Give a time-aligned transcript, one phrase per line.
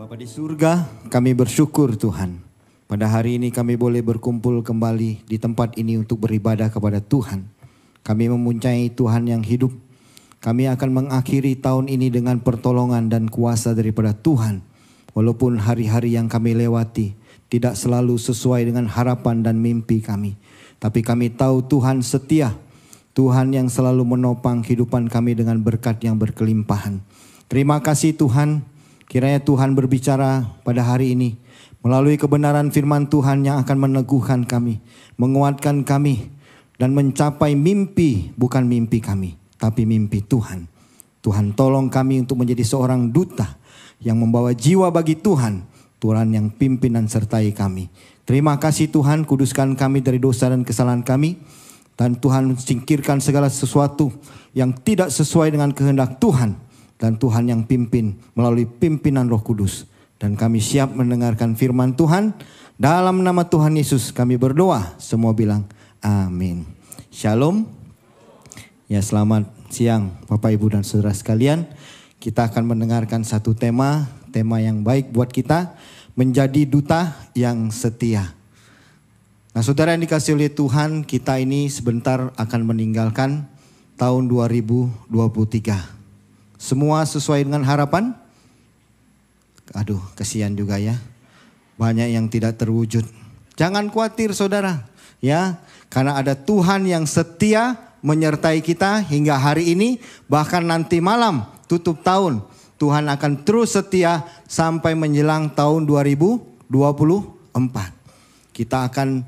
[0.00, 2.40] Bapa di surga, kami bersyukur Tuhan.
[2.88, 7.44] Pada hari ini kami boleh berkumpul kembali di tempat ini untuk beribadah kepada Tuhan.
[8.00, 9.68] Kami mempunyai Tuhan yang hidup.
[10.40, 14.64] Kami akan mengakhiri tahun ini dengan pertolongan dan kuasa daripada Tuhan.
[15.12, 17.12] Walaupun hari-hari yang kami lewati
[17.52, 20.32] tidak selalu sesuai dengan harapan dan mimpi kami.
[20.80, 22.56] Tapi kami tahu Tuhan setia.
[23.12, 27.04] Tuhan yang selalu menopang kehidupan kami dengan berkat yang berkelimpahan.
[27.52, 28.69] Terima kasih Tuhan.
[29.10, 31.34] Kiranya Tuhan berbicara pada hari ini
[31.82, 34.78] melalui kebenaran firman Tuhan yang akan meneguhkan kami,
[35.18, 36.30] menguatkan kami,
[36.78, 40.70] dan mencapai mimpi, bukan mimpi kami, tapi mimpi Tuhan.
[41.26, 43.58] Tuhan tolong kami untuk menjadi seorang duta
[43.98, 45.66] yang membawa jiwa bagi Tuhan,
[45.98, 47.90] Tuhan yang pimpin dan sertai kami.
[48.22, 51.34] Terima kasih Tuhan, kuduskan kami dari dosa dan kesalahan kami.
[51.98, 54.08] Dan Tuhan singkirkan segala sesuatu
[54.56, 56.69] yang tidak sesuai dengan kehendak Tuhan
[57.00, 59.88] dan Tuhan yang pimpin melalui pimpinan Roh Kudus.
[60.20, 62.36] Dan kami siap mendengarkan firman Tuhan.
[62.76, 64.92] Dalam nama Tuhan Yesus kami berdoa.
[65.00, 65.64] Semua bilang
[66.04, 66.68] amin.
[67.08, 67.64] Shalom.
[68.84, 71.64] Ya selamat siang Bapak Ibu dan Saudara sekalian.
[72.20, 75.72] Kita akan mendengarkan satu tema, tema yang baik buat kita.
[76.12, 78.36] Menjadi duta yang setia.
[79.56, 83.48] Nah saudara yang dikasih oleh Tuhan, kita ini sebentar akan meninggalkan
[83.96, 85.99] tahun 2023.
[86.60, 88.12] Semua sesuai dengan harapan?
[89.72, 91.00] Aduh, kasihan juga ya.
[91.80, 93.08] Banyak yang tidak terwujud.
[93.56, 94.84] Jangan khawatir saudara,
[95.24, 95.56] ya.
[95.88, 102.44] Karena ada Tuhan yang setia menyertai kita hingga hari ini, bahkan nanti malam tutup tahun.
[102.76, 107.56] Tuhan akan terus setia sampai menjelang tahun 2024.
[108.52, 109.24] Kita akan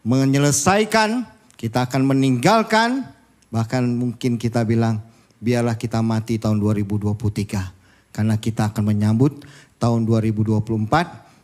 [0.00, 1.28] menyelesaikan,
[1.60, 3.04] kita akan meninggalkan,
[3.52, 5.00] bahkan mungkin kita bilang
[5.44, 8.16] biarlah kita mati tahun 2023.
[8.16, 9.44] Karena kita akan menyambut
[9.76, 10.64] tahun 2024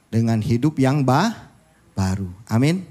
[0.08, 1.52] dengan hidup yang bah,
[1.92, 2.32] baru.
[2.48, 2.88] Amin.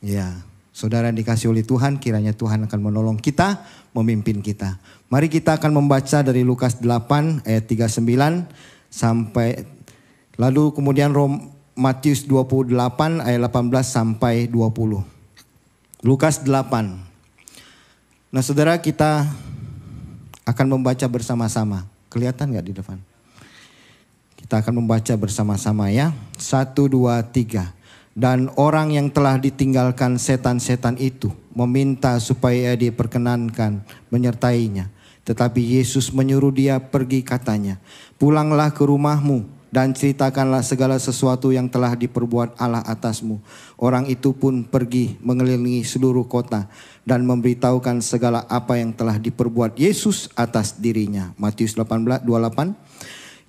[0.00, 0.40] Ya,
[0.72, 3.60] saudara dikasih oleh Tuhan, kiranya Tuhan akan menolong kita,
[3.92, 4.80] memimpin kita.
[5.12, 8.00] Mari kita akan membaca dari Lukas 8 ayat 39
[8.88, 9.68] sampai
[10.40, 12.72] lalu kemudian Rom, Matius 28
[13.20, 15.04] ayat 18 sampai 20.
[16.04, 16.48] Lukas 8.
[18.32, 19.28] Nah saudara kita
[20.46, 21.84] akan membaca bersama-sama.
[22.06, 22.98] Kelihatan nggak di depan?
[24.38, 26.14] Kita akan membaca bersama-sama ya.
[26.38, 27.74] Satu, dua, tiga.
[28.16, 34.88] Dan orang yang telah ditinggalkan setan-setan itu meminta supaya diperkenankan menyertainya.
[35.26, 37.76] Tetapi Yesus menyuruh dia pergi katanya.
[38.16, 43.42] Pulanglah ke rumahmu dan ceritakanlah segala sesuatu yang telah diperbuat Allah atasmu.
[43.76, 46.70] Orang itu pun pergi mengelilingi seluruh kota
[47.02, 51.34] dan memberitahukan segala apa yang telah diperbuat Yesus atas dirinya.
[51.38, 52.74] Matius 18 28.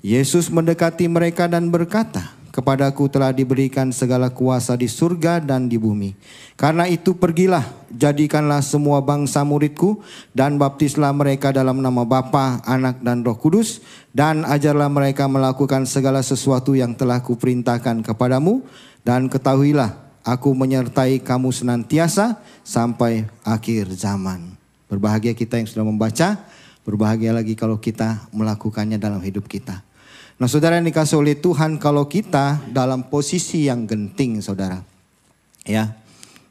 [0.06, 6.18] Yesus mendekati mereka dan berkata, Kepadaku telah diberikan segala kuasa di surga dan di bumi.
[6.58, 7.62] Karena itu pergilah,
[7.94, 10.02] jadikanlah semua bangsa muridku
[10.34, 16.26] dan baptislah mereka dalam nama Bapa, Anak dan Roh Kudus dan ajarlah mereka melakukan segala
[16.26, 18.66] sesuatu yang telah kuperintahkan kepadamu
[19.06, 19.94] dan ketahuilah
[20.28, 24.58] aku menyertai kamu senantiasa sampai akhir zaman.
[24.92, 26.42] Berbahagia kita yang sudah membaca,
[26.84, 29.87] berbahagia lagi kalau kita melakukannya dalam hidup kita.
[30.38, 34.86] Nah saudara yang dikasih oleh Tuhan kalau kita dalam posisi yang genting saudara.
[35.66, 35.98] Ya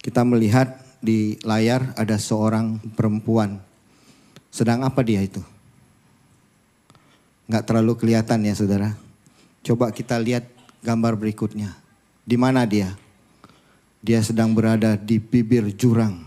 [0.03, 3.63] kita melihat di layar ada seorang perempuan.
[4.51, 5.39] Sedang apa dia itu?
[7.47, 8.91] Nggak terlalu kelihatan ya saudara.
[9.63, 10.51] Coba kita lihat
[10.83, 11.79] gambar berikutnya.
[12.27, 12.91] Di mana dia?
[14.03, 16.27] Dia sedang berada di bibir jurang.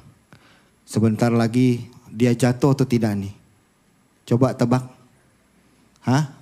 [0.87, 3.35] Sebentar lagi dia jatuh atau tidak nih?
[4.23, 4.87] Coba tebak.
[6.07, 6.38] Hah?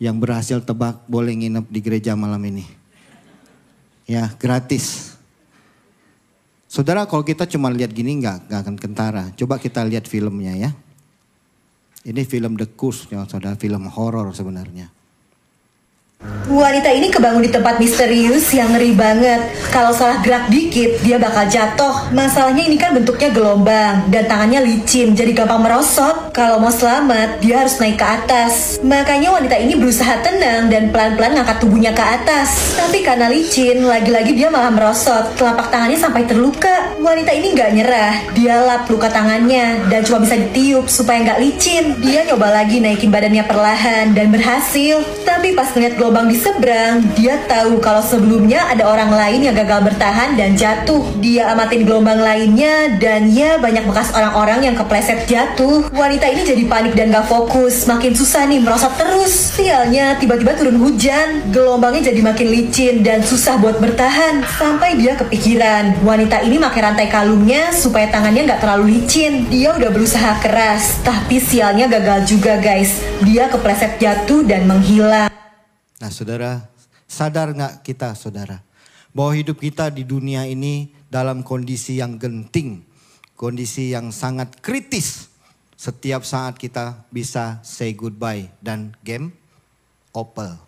[0.00, 2.64] Yang berhasil tebak boleh nginep di gereja malam ini.
[4.08, 5.14] Ya, gratis.
[6.66, 9.24] Saudara, kalau kita cuma lihat gini nggak nggak akan kentara.
[9.36, 10.70] Coba kita lihat filmnya ya.
[12.00, 14.88] Ini film The Curse, ya, saudara, film horor sebenarnya.
[16.50, 19.40] Wanita ini kebangun di tempat misterius yang ngeri banget.
[19.72, 22.12] Kalau salah gerak dikit, dia bakal jatuh.
[22.12, 26.34] Masalahnya ini kan bentuknya gelombang dan tangannya licin, jadi gampang merosot.
[26.36, 28.76] Kalau mau selamat, dia harus naik ke atas.
[28.84, 32.76] Makanya wanita ini berusaha tenang dan pelan-pelan ngangkat tubuhnya ke atas.
[32.76, 35.40] Tapi karena licin, lagi-lagi dia malah merosot.
[35.40, 37.00] Telapak tangannya sampai terluka.
[37.00, 38.12] Wanita ini nggak nyerah.
[38.36, 41.96] Dia lap luka tangannya dan cuma bisa ditiup supaya nggak licin.
[42.04, 45.00] Dia nyoba lagi naikin badannya perlahan dan berhasil.
[45.22, 49.54] Tapi pas ngeliat gelombang gelombang di seberang, dia tahu kalau sebelumnya ada orang lain yang
[49.54, 51.06] gagal bertahan dan jatuh.
[51.22, 55.86] Dia amatin gelombang lainnya dan ya banyak bekas orang-orang yang kepleset jatuh.
[55.94, 59.54] Wanita ini jadi panik dan gak fokus, makin susah nih merosot terus.
[59.54, 64.42] Sialnya tiba-tiba turun hujan, gelombangnya jadi makin licin dan susah buat bertahan.
[64.58, 69.46] Sampai dia kepikiran, wanita ini pakai rantai kalungnya supaya tangannya nggak terlalu licin.
[69.46, 72.98] Dia udah berusaha keras, tapi sialnya gagal juga guys.
[73.22, 75.30] Dia kepleset jatuh dan menghilang.
[76.00, 76.64] Nah saudara,
[77.04, 78.64] sadar nggak kita saudara,
[79.12, 82.80] bahwa hidup kita di dunia ini dalam kondisi yang genting,
[83.36, 85.28] kondisi yang sangat kritis.
[85.80, 89.32] Setiap saat kita bisa say goodbye dan game
[90.12, 90.60] over.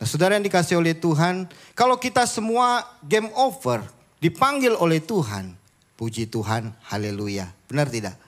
[0.00, 1.46] Nah, saudara yang dikasih oleh Tuhan,
[1.78, 3.86] kalau kita semua game over,
[4.18, 5.54] dipanggil oleh Tuhan,
[5.94, 7.54] puji Tuhan, haleluya.
[7.70, 8.18] Benar tidak?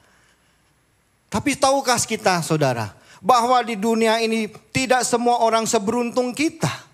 [1.27, 6.91] Tapi tahukah kita saudara, bahwa di dunia ini tidak semua orang seberuntung kita.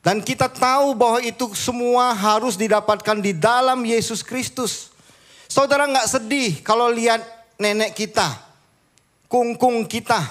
[0.00, 4.88] Dan kita tahu bahwa itu semua harus didapatkan di dalam Yesus Kristus.
[5.44, 7.20] Saudara nggak sedih kalau lihat
[7.60, 8.32] nenek kita,
[9.28, 10.24] kungkung kita,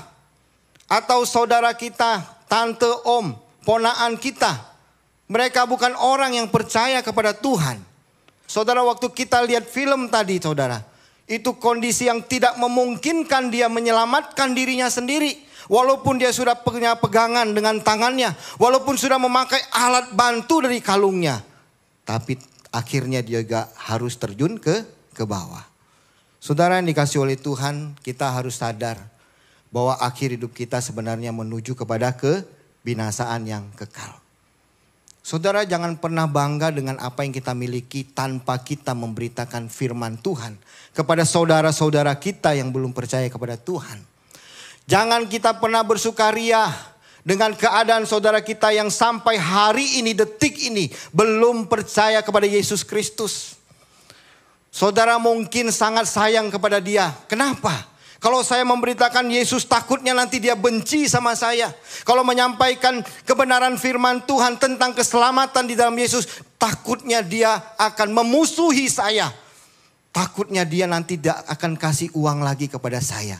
[0.89, 4.57] atau saudara kita, tante, om, ponaan kita.
[5.29, 7.77] Mereka bukan orang yang percaya kepada Tuhan.
[8.49, 10.88] Saudara waktu kita lihat film tadi saudara
[11.29, 15.45] itu kondisi yang tidak memungkinkan dia menyelamatkan dirinya sendiri.
[15.69, 18.33] Walaupun dia sudah punya pegangan dengan tangannya.
[18.57, 21.45] Walaupun sudah memakai alat bantu dari kalungnya.
[22.01, 22.41] Tapi
[22.73, 24.81] akhirnya dia juga harus terjun ke
[25.13, 25.61] ke bawah.
[26.41, 28.97] Saudara yang dikasih oleh Tuhan, kita harus sadar
[29.69, 34.18] bahwa akhir hidup kita sebenarnya menuju kepada kebinasaan yang kekal.
[35.29, 40.57] Saudara jangan pernah bangga dengan apa yang kita miliki tanpa kita memberitakan firman Tuhan
[40.89, 44.01] kepada saudara-saudara kita yang belum percaya kepada Tuhan.
[44.89, 46.73] Jangan kita pernah bersukaria
[47.21, 53.53] dengan keadaan saudara kita yang sampai hari ini, detik ini belum percaya kepada Yesus Kristus.
[54.73, 57.13] Saudara mungkin sangat sayang kepada dia.
[57.29, 57.85] Kenapa?
[58.19, 61.71] Kalau saya memberitakan Yesus takutnya nanti dia benci sama saya.
[62.03, 69.31] Kalau menyampaikan kebenaran firman Tuhan tentang keselamatan di dalam Yesus, takutnya dia akan memusuhi saya.
[70.11, 73.39] Takutnya dia nanti tidak akan kasih uang lagi kepada saya.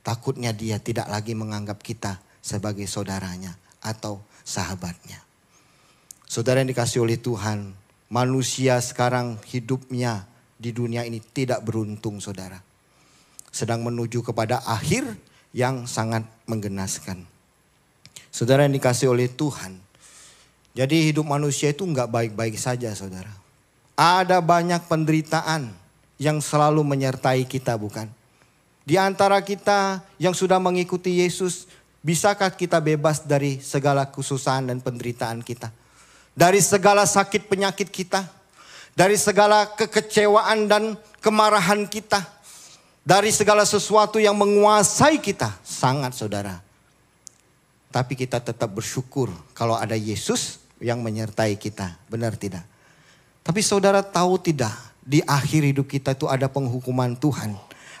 [0.00, 3.52] Takutnya dia tidak lagi menganggap kita sebagai saudaranya
[3.84, 5.20] atau sahabatnya.
[6.24, 7.76] Saudara yang dikasih oleh Tuhan,
[8.08, 10.24] manusia sekarang hidupnya
[10.56, 12.71] di dunia ini tidak beruntung saudara
[13.52, 15.04] sedang menuju kepada akhir
[15.52, 17.28] yang sangat menggenaskan.
[18.32, 19.76] Saudara yang dikasih oleh Tuhan.
[20.72, 23.28] Jadi hidup manusia itu nggak baik-baik saja saudara.
[23.92, 25.68] Ada banyak penderitaan
[26.16, 28.08] yang selalu menyertai kita bukan?
[28.88, 31.68] Di antara kita yang sudah mengikuti Yesus,
[32.00, 35.68] bisakah kita bebas dari segala kesusahan dan penderitaan kita?
[36.32, 38.24] Dari segala sakit penyakit kita?
[38.96, 42.24] Dari segala kekecewaan dan kemarahan kita?
[43.02, 45.58] Dari segala sesuatu yang menguasai kita.
[45.66, 46.62] Sangat saudara.
[47.92, 52.00] Tapi kita tetap bersyukur kalau ada Yesus yang menyertai kita.
[52.08, 52.64] Benar tidak?
[53.44, 54.72] Tapi saudara tahu tidak?
[55.02, 57.58] Di akhir hidup kita itu ada penghukuman Tuhan.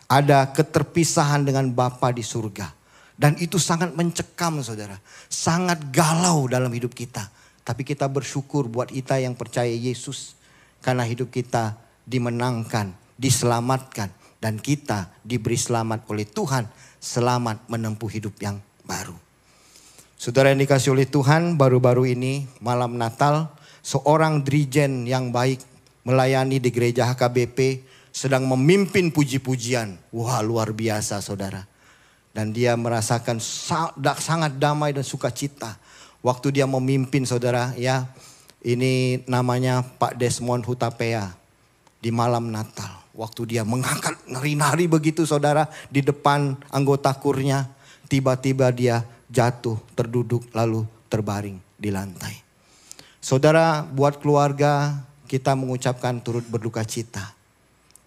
[0.08, 2.72] Ada keterpisahan dengan Bapa di surga.
[3.18, 4.96] Dan itu sangat mencekam saudara.
[5.28, 7.28] Sangat galau dalam hidup kita.
[7.62, 10.38] Tapi kita bersyukur buat kita yang percaya Yesus.
[10.80, 11.76] Karena hidup kita
[12.08, 16.66] dimenangkan, diselamatkan dan kita diberi selamat oleh Tuhan,
[16.98, 19.14] selamat menempuh hidup yang baru.
[20.18, 23.54] Saudara yang dikasih oleh Tuhan, baru-baru ini malam Natal,
[23.86, 25.62] seorang dirijen yang baik
[26.02, 29.94] melayani di gereja HKBP sedang memimpin puji-pujian.
[30.10, 31.66] Wah luar biasa saudara.
[32.34, 33.38] Dan dia merasakan
[34.18, 35.78] sangat damai dan sukacita.
[36.22, 38.10] Waktu dia memimpin saudara ya.
[38.62, 41.34] Ini namanya Pak Desmond Hutapea
[41.98, 43.01] di malam Natal.
[43.12, 47.68] Waktu dia mengangkat nari-nari begitu saudara di depan anggota kurnya.
[48.08, 52.40] Tiba-tiba dia jatuh, terduduk lalu terbaring di lantai.
[53.20, 57.32] Saudara buat keluarga kita mengucapkan turut berduka cita.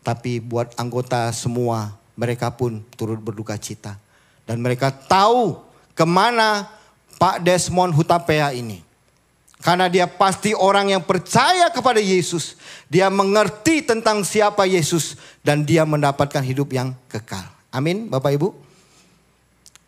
[0.05, 3.97] Tapi buat anggota semua mereka pun turut berduka cita.
[4.45, 5.57] Dan mereka tahu
[5.97, 6.69] ke mana
[7.17, 8.85] Pak Desmond Hutapea ini.
[9.65, 12.53] Karena dia pasti orang yang percaya kepada Yesus.
[12.85, 15.17] Dia mengerti tentang siapa Yesus.
[15.41, 17.49] Dan dia mendapatkan hidup yang kekal.
[17.73, 18.53] Amin Bapak Ibu.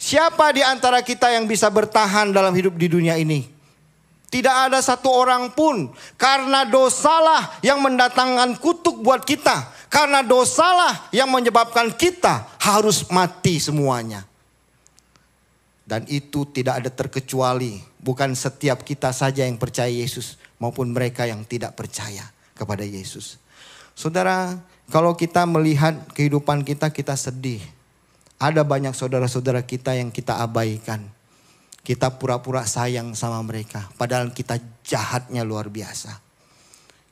[0.02, 3.46] Siapa di antara kita yang bisa bertahan dalam hidup di dunia ini?
[4.34, 5.94] Tidak ada satu orang pun.
[6.18, 9.78] Karena dosalah yang mendatangkan kutuk buat kita.
[9.94, 14.26] Karena dosalah yang menyebabkan kita harus mati semuanya.
[15.86, 17.87] Dan itu tidak ada terkecuali.
[18.02, 20.38] Bukan setiap kita saja yang percaya Yesus.
[20.58, 22.26] Maupun mereka yang tidak percaya
[22.58, 23.38] kepada Yesus.
[23.98, 24.58] Saudara,
[24.90, 27.62] kalau kita melihat kehidupan kita, kita sedih.
[28.38, 31.02] Ada banyak saudara-saudara kita yang kita abaikan.
[31.82, 33.90] Kita pura-pura sayang sama mereka.
[33.98, 36.20] Padahal kita jahatnya luar biasa.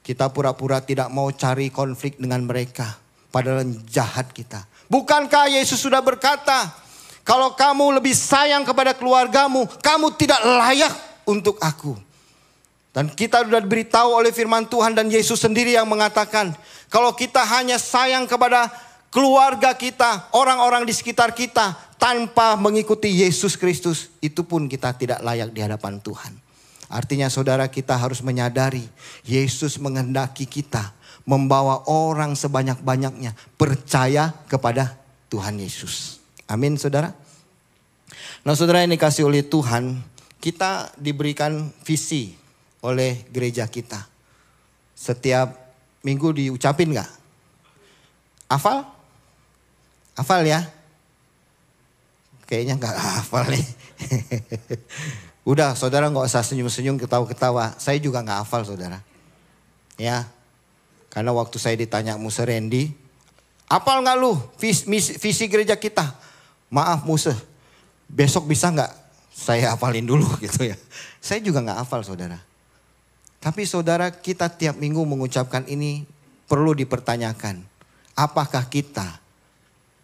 [0.05, 2.93] Kita pura-pura tidak mau cari konflik dengan mereka.
[3.33, 4.69] Padahal jahat kita.
[4.85, 6.84] Bukankah Yesus sudah berkata,
[7.25, 10.93] kalau kamu lebih sayang kepada keluargamu, kamu tidak layak
[11.25, 11.97] untuk aku.
[12.93, 16.53] Dan kita sudah diberitahu oleh firman Tuhan dan Yesus sendiri yang mengatakan,
[16.87, 18.69] kalau kita hanya sayang kepada
[19.09, 25.49] keluarga kita, orang-orang di sekitar kita, tanpa mengikuti Yesus Kristus, itu pun kita tidak layak
[25.49, 26.29] di hadapan Tuhan.
[26.87, 28.85] Artinya saudara kita harus menyadari,
[29.25, 30.93] Yesus menghendaki kita
[31.25, 34.93] membawa orang sebanyak-banyaknya percaya kepada
[35.27, 36.24] Tuhan Yesus.
[36.45, 37.13] Amin saudara.
[38.45, 39.97] Nah saudara yang dikasih oleh Tuhan,
[40.37, 42.37] kita diberikan visi
[42.85, 44.05] oleh gereja kita.
[44.93, 45.73] Setiap
[46.05, 47.09] minggu diucapin gak?
[48.45, 48.85] Afal?
[50.13, 50.61] Afal ya?
[52.45, 53.65] Kayaknya gak hafal nih.
[55.51, 57.73] Udah saudara gak usah senyum-senyum ketawa-ketawa.
[57.81, 59.01] Saya juga gak hafal saudara.
[59.97, 60.29] Ya.
[61.09, 62.93] Karena waktu saya ditanya Musa Randy.
[63.65, 64.85] Apal gak lu visi,
[65.17, 66.13] visi gereja kita?
[66.69, 67.35] Maaf Musa
[68.09, 68.91] besok bisa nggak
[69.35, 70.77] saya hafalin dulu gitu ya.
[71.19, 72.39] Saya juga nggak hafal saudara.
[73.43, 76.07] Tapi saudara kita tiap minggu mengucapkan ini
[76.49, 77.61] perlu dipertanyakan.
[78.15, 79.21] Apakah kita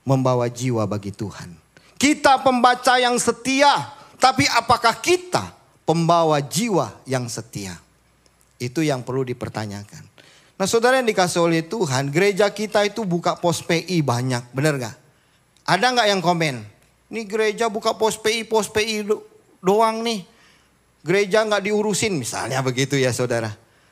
[0.05, 1.55] membawa jiwa bagi Tuhan?
[1.95, 5.53] Kita pembaca yang setia, tapi apakah kita
[5.87, 7.77] pembawa jiwa yang setia?
[8.61, 10.05] Itu yang perlu dipertanyakan.
[10.61, 15.00] Nah saudara yang dikasih oleh Tuhan, gereja kita itu buka pos PI banyak, benar gak?
[15.65, 16.55] Ada nggak yang komen?
[17.11, 19.07] Ini gereja buka pos PI, pos PI
[19.59, 20.23] doang nih.
[21.01, 23.51] Gereja nggak diurusin misalnya begitu ya saudara.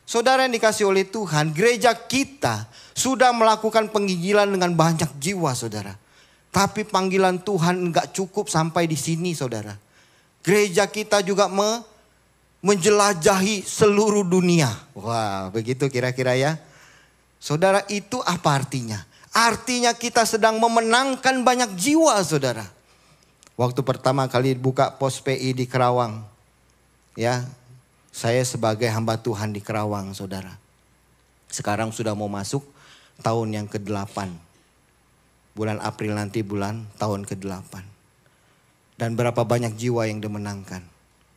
[0.09, 2.65] Saudara yang dikasih oleh Tuhan, gereja kita
[2.97, 5.93] sudah melakukan penggigilan dengan banyak jiwa saudara.
[6.49, 9.77] Tapi panggilan Tuhan nggak cukup sampai di sini saudara.
[10.41, 11.85] Gereja kita juga me,
[12.65, 14.73] menjelajahi seluruh dunia.
[14.97, 16.57] Wah begitu kira-kira ya.
[17.37, 19.05] Saudara itu apa artinya?
[19.29, 22.65] Artinya kita sedang memenangkan banyak jiwa saudara.
[23.59, 26.23] Waktu pertama kali buka pos PI di Kerawang.
[27.13, 27.43] Ya,
[28.09, 30.57] saya sebagai hamba Tuhan di Kerawang, saudara.
[31.49, 32.65] Sekarang sudah mau masuk
[33.21, 34.31] tahun yang ke-8.
[35.53, 37.73] Bulan April nanti bulan tahun ke-8.
[38.99, 40.81] Dan berapa banyak jiwa yang dimenangkan.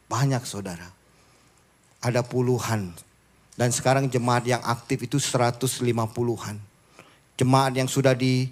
[0.09, 0.91] Banyak saudara.
[2.03, 2.95] Ada puluhan.
[3.55, 6.72] Dan sekarang jemaat yang aktif itu 150-an.
[7.43, 8.47] Jemaat yang sudah di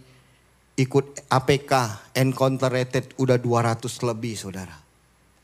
[0.74, 1.72] ikut APK
[2.10, 4.74] Encounter Rated udah 200 lebih saudara.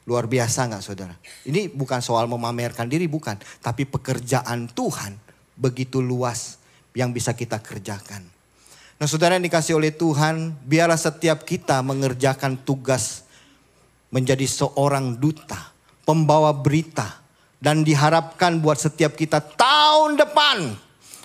[0.03, 1.15] Luar biasa nggak saudara?
[1.47, 3.39] Ini bukan soal memamerkan diri bukan.
[3.63, 5.15] Tapi pekerjaan Tuhan
[5.55, 6.59] begitu luas
[6.91, 8.27] yang bisa kita kerjakan.
[8.99, 13.31] Nah saudara yang dikasih oleh Tuhan, biarlah setiap kita mengerjakan tugas
[14.11, 15.71] menjadi seorang duta,
[16.03, 17.23] pembawa berita.
[17.63, 20.75] Dan diharapkan buat setiap kita tahun depan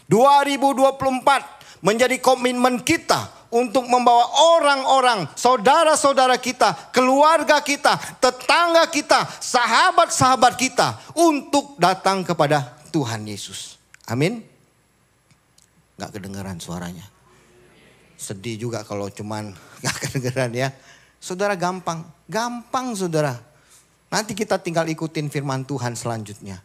[0.05, 10.95] 2024 menjadi komitmen kita untuk membawa orang-orang, saudara-saudara kita, keluarga kita, tetangga kita, sahabat-sahabat kita
[11.19, 13.75] untuk datang kepada Tuhan Yesus.
[14.07, 14.39] Amin.
[15.99, 17.03] Gak kedengaran suaranya.
[18.15, 19.51] Sedih juga kalau cuman
[19.83, 20.71] gak kedengaran ya.
[21.21, 23.37] Saudara gampang, gampang saudara.
[24.09, 26.63] Nanti kita tinggal ikutin firman Tuhan selanjutnya.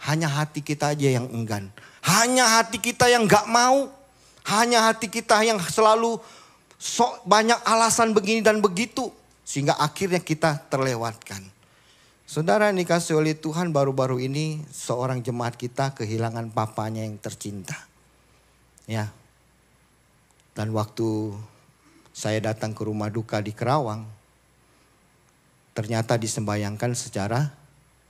[0.00, 1.68] Hanya hati kita aja yang enggan.
[2.00, 3.99] Hanya hati kita yang gak mau.
[4.48, 6.16] Hanya hati kita yang selalu
[6.80, 9.12] sok banyak alasan begini dan begitu.
[9.44, 11.42] Sehingga akhirnya kita terlewatkan.
[12.30, 17.74] Saudara yang dikasih oleh Tuhan baru-baru ini seorang jemaat kita kehilangan papanya yang tercinta.
[18.86, 19.10] Ya.
[20.54, 21.34] Dan waktu
[22.14, 24.06] saya datang ke rumah duka di Kerawang,
[25.74, 27.50] ternyata disembayangkan secara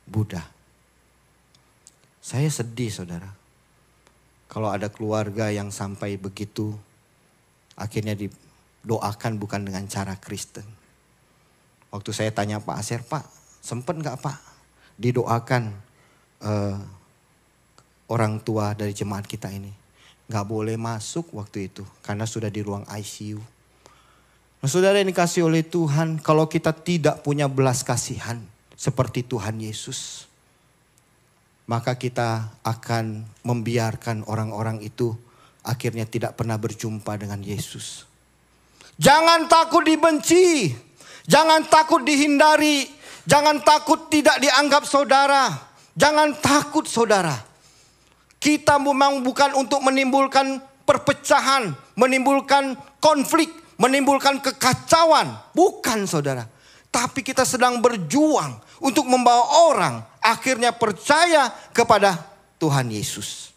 [0.05, 0.45] Buddha.
[2.21, 3.40] Saya sedih saudara.
[4.51, 6.75] Kalau ada keluarga yang sampai begitu,
[7.79, 10.67] akhirnya didoakan bukan dengan cara Kristen.
[11.95, 13.23] Waktu saya tanya Pak Aser, Pak,
[13.63, 14.39] sempet nggak Pak
[14.99, 15.71] didoakan
[16.43, 16.79] uh,
[18.11, 19.71] orang tua dari jemaat kita ini?
[20.27, 23.39] Nggak boleh masuk waktu itu karena sudah di ruang ICU.
[24.61, 28.39] Nah saudara yang dikasih oleh Tuhan, kalau kita tidak punya belas kasihan
[28.75, 30.30] seperti Tuhan Yesus,
[31.71, 35.15] maka kita akan membiarkan orang-orang itu
[35.63, 38.11] akhirnya tidak pernah berjumpa dengan Yesus.
[38.99, 40.75] Jangan takut dibenci.
[41.31, 42.91] Jangan takut dihindari.
[43.23, 45.47] Jangan takut tidak dianggap saudara.
[45.95, 47.39] Jangan takut saudara.
[48.43, 53.47] Kita memang bukan untuk menimbulkan perpecahan, menimbulkan konflik,
[53.79, 55.39] menimbulkan kekacauan.
[55.55, 56.51] Bukan saudara.
[56.91, 62.17] Tapi kita sedang berjuang untuk membawa orang akhirnya percaya kepada
[62.57, 63.55] Tuhan Yesus.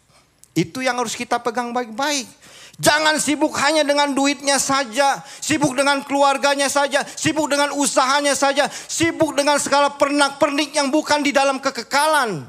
[0.54, 2.28] Itu yang harus kita pegang baik-baik.
[2.74, 9.34] Jangan sibuk hanya dengan duitnya saja, sibuk dengan keluarganya saja, sibuk dengan usahanya saja, sibuk
[9.34, 12.42] dengan segala pernak-pernik yang bukan di dalam kekekalan.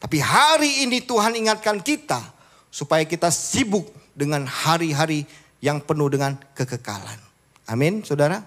[0.00, 2.20] Tapi hari ini Tuhan ingatkan kita
[2.72, 5.28] supaya kita sibuk dengan hari-hari
[5.60, 7.20] yang penuh dengan kekekalan.
[7.68, 8.40] Amin, saudara.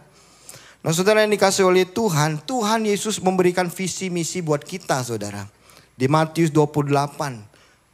[0.86, 5.50] Nah saudara yang dikasih oleh Tuhan, Tuhan Yesus memberikan visi misi buat kita saudara.
[5.98, 7.42] Di Matius 28,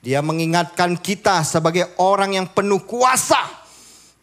[0.04, 3.40] dia mengingatkan kita sebagai orang yang penuh kuasa.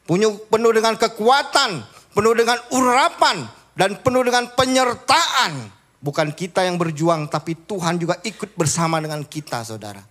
[0.05, 1.81] Penuh, penuh dengan kekuatan,
[2.13, 5.73] penuh dengan urapan, dan penuh dengan penyertaan.
[6.05, 10.05] Bukan kita yang berjuang, tapi Tuhan juga ikut bersama dengan kita saudara.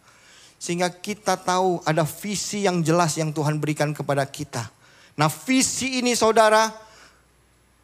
[0.57, 4.65] Sehingga kita tahu ada visi yang jelas yang Tuhan berikan kepada kita.
[5.13, 6.86] Nah visi ini saudara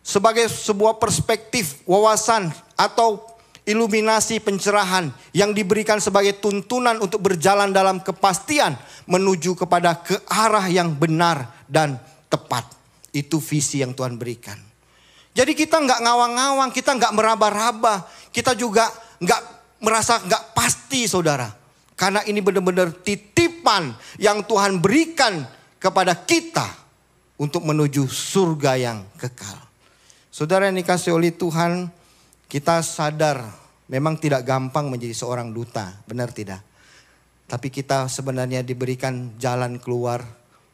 [0.04, 3.24] sebagai sebuah perspektif, wawasan atau
[3.64, 8.76] iluminasi pencerahan yang diberikan sebagai tuntunan untuk berjalan dalam kepastian
[9.08, 11.96] menuju kepada ke arah yang benar dan
[12.28, 12.68] tepat.
[13.16, 14.60] Itu visi yang Tuhan berikan.
[15.34, 19.42] Jadi kita nggak ngawang-ngawang, kita nggak meraba-raba, kita juga nggak
[19.82, 21.48] merasa nggak pasti saudara.
[21.96, 25.46] Karena ini benar-benar titipan yang Tuhan berikan
[25.80, 26.68] kepada kita
[27.40, 29.63] untuk menuju surga yang kekal.
[30.34, 31.94] Saudara yang dikasih oleh Tuhan,
[32.50, 33.54] kita sadar
[33.86, 36.58] memang tidak gampang menjadi seorang duta, benar tidak?
[37.46, 40.26] Tapi kita sebenarnya diberikan jalan keluar,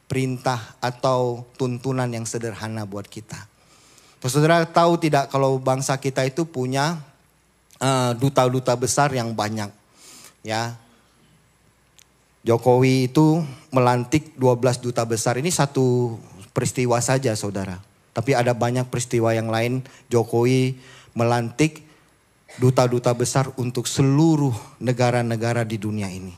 [0.08, 3.36] perintah atau tuntunan yang sederhana buat kita.
[4.24, 6.96] Saudara tahu tidak kalau bangsa kita itu punya
[7.84, 9.68] uh, duta-duta uh, besar yang banyak.
[10.40, 10.72] Ya.
[12.48, 15.36] Jokowi itu melantik 12 duta besar.
[15.36, 16.16] Ini satu
[16.56, 17.89] peristiwa saja Saudara.
[18.10, 20.74] Tapi ada banyak peristiwa yang lain Jokowi
[21.14, 21.86] melantik
[22.58, 26.34] duta-duta besar untuk seluruh negara-negara di dunia ini.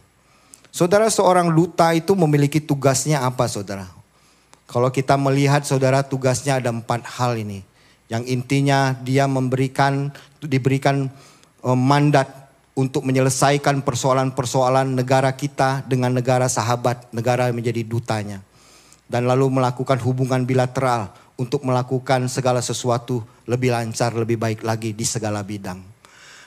[0.73, 3.89] Saudara seorang duta itu memiliki tugasnya apa saudara?
[4.69, 7.61] Kalau kita melihat saudara tugasnya ada empat hal ini.
[8.09, 11.09] Yang intinya dia memberikan, diberikan
[11.65, 12.29] eh, mandat
[12.73, 18.41] untuk menyelesaikan persoalan-persoalan negara kita dengan negara sahabat, negara yang menjadi dutanya.
[19.13, 25.03] Dan lalu melakukan hubungan bilateral untuk melakukan segala sesuatu lebih lancar, lebih baik lagi di
[25.03, 25.83] segala bidang.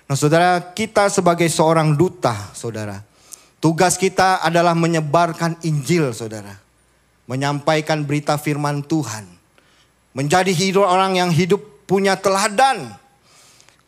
[0.07, 3.03] Nah saudara, kita sebagai seorang duta, saudara.
[3.59, 6.55] Tugas kita adalah menyebarkan Injil, saudara.
[7.27, 9.27] Menyampaikan berita firman Tuhan.
[10.15, 12.95] Menjadi hidup orang yang hidup punya teladan.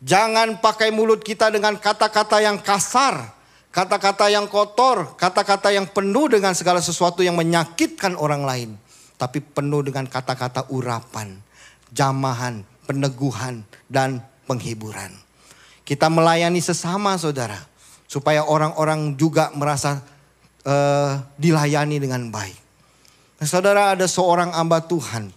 [0.02, 3.38] Jangan pakai mulut kita dengan kata-kata yang kasar.
[3.70, 8.70] Kata-kata yang kotor, kata-kata yang penuh dengan segala sesuatu yang menyakitkan orang lain
[9.18, 11.36] tapi penuh dengan kata-kata urapan,
[11.90, 15.10] jamahan, peneguhan, dan penghiburan.
[15.82, 17.58] Kita melayani sesama saudara,
[18.06, 20.00] supaya orang-orang juga merasa
[20.64, 22.58] uh, dilayani dengan baik.
[23.42, 25.34] Nah, saudara ada seorang hamba Tuhan,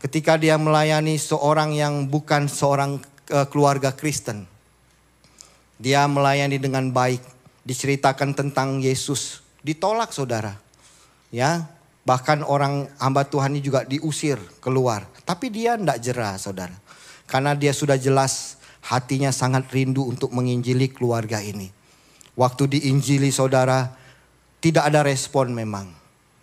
[0.00, 2.98] ketika dia melayani seorang yang bukan seorang
[3.30, 4.48] uh, keluarga Kristen,
[5.76, 7.22] dia melayani dengan baik,
[7.66, 10.58] diceritakan tentang Yesus, ditolak saudara.
[11.32, 11.66] Ya,
[12.02, 15.06] Bahkan orang hamba Tuhan ini juga diusir keluar.
[15.22, 16.74] Tapi dia tidak jerah saudara.
[17.30, 21.70] Karena dia sudah jelas hatinya sangat rindu untuk menginjili keluarga ini.
[22.34, 23.94] Waktu diinjili saudara
[24.58, 25.94] tidak ada respon memang.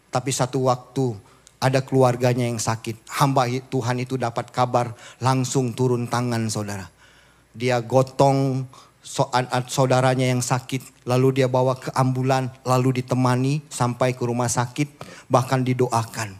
[0.10, 1.13] Tapi satu waktu
[1.60, 3.04] ada keluarganya yang sakit.
[3.19, 6.88] Hamba Tuhan itu dapat kabar langsung turun tangan saudara.
[7.52, 8.63] Dia gotong
[9.67, 14.88] saudaranya yang sakit, lalu dia bawa ke ambulan, lalu ditemani sampai ke rumah sakit,
[15.31, 16.35] bahkan didoakan.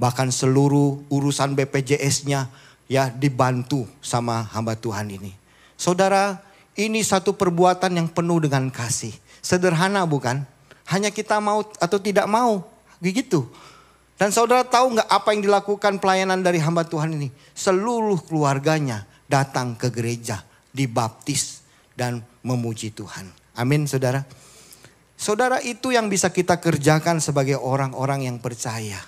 [0.00, 2.50] Bahkan seluruh urusan BPJS-nya
[2.90, 5.32] ya dibantu sama hamba Tuhan ini.
[5.78, 6.42] Saudara,
[6.74, 9.12] ini satu perbuatan yang penuh dengan kasih.
[9.44, 10.42] Sederhana bukan?
[10.90, 12.66] Hanya kita mau atau tidak mau,
[12.98, 13.46] begitu.
[14.18, 17.28] Dan saudara tahu nggak apa yang dilakukan pelayanan dari hamba Tuhan ini?
[17.54, 21.61] Seluruh keluarganya datang ke gereja, dibaptis,
[22.02, 23.30] dan memuji Tuhan.
[23.54, 24.26] Amin saudara.
[25.14, 28.98] Saudara itu yang bisa kita kerjakan sebagai orang-orang yang percaya.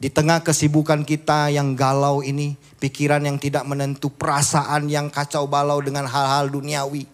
[0.00, 5.84] Di tengah kesibukan kita yang galau ini, pikiran yang tidak menentu, perasaan yang kacau balau
[5.84, 7.04] dengan hal-hal duniawi.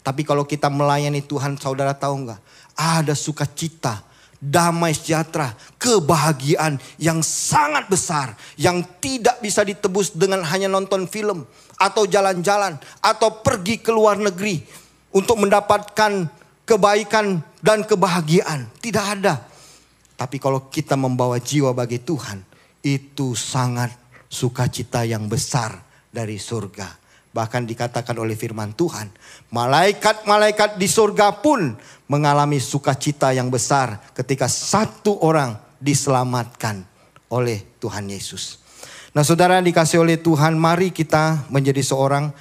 [0.00, 2.40] Tapi kalau kita melayani Tuhan, saudara tahu nggak?
[2.80, 4.00] Ada sukacita
[4.40, 12.08] damai sejahtera, kebahagiaan yang sangat besar yang tidak bisa ditebus dengan hanya nonton film atau
[12.08, 14.64] jalan-jalan atau pergi ke luar negeri
[15.12, 16.28] untuk mendapatkan
[16.66, 18.68] kebaikan dan kebahagiaan.
[18.80, 19.44] Tidak ada.
[20.16, 22.40] Tapi kalau kita membawa jiwa bagi Tuhan,
[22.80, 23.92] itu sangat
[24.32, 25.76] sukacita yang besar
[26.08, 27.04] dari surga.
[27.36, 29.12] Bahkan dikatakan oleh firman Tuhan,
[29.52, 31.76] malaikat-malaikat di surga pun
[32.08, 36.80] mengalami sukacita yang besar ketika satu orang diselamatkan
[37.28, 38.64] oleh Tuhan Yesus.
[39.16, 42.36] Nah saudara dikasih oleh Tuhan, mari kita menjadi seorang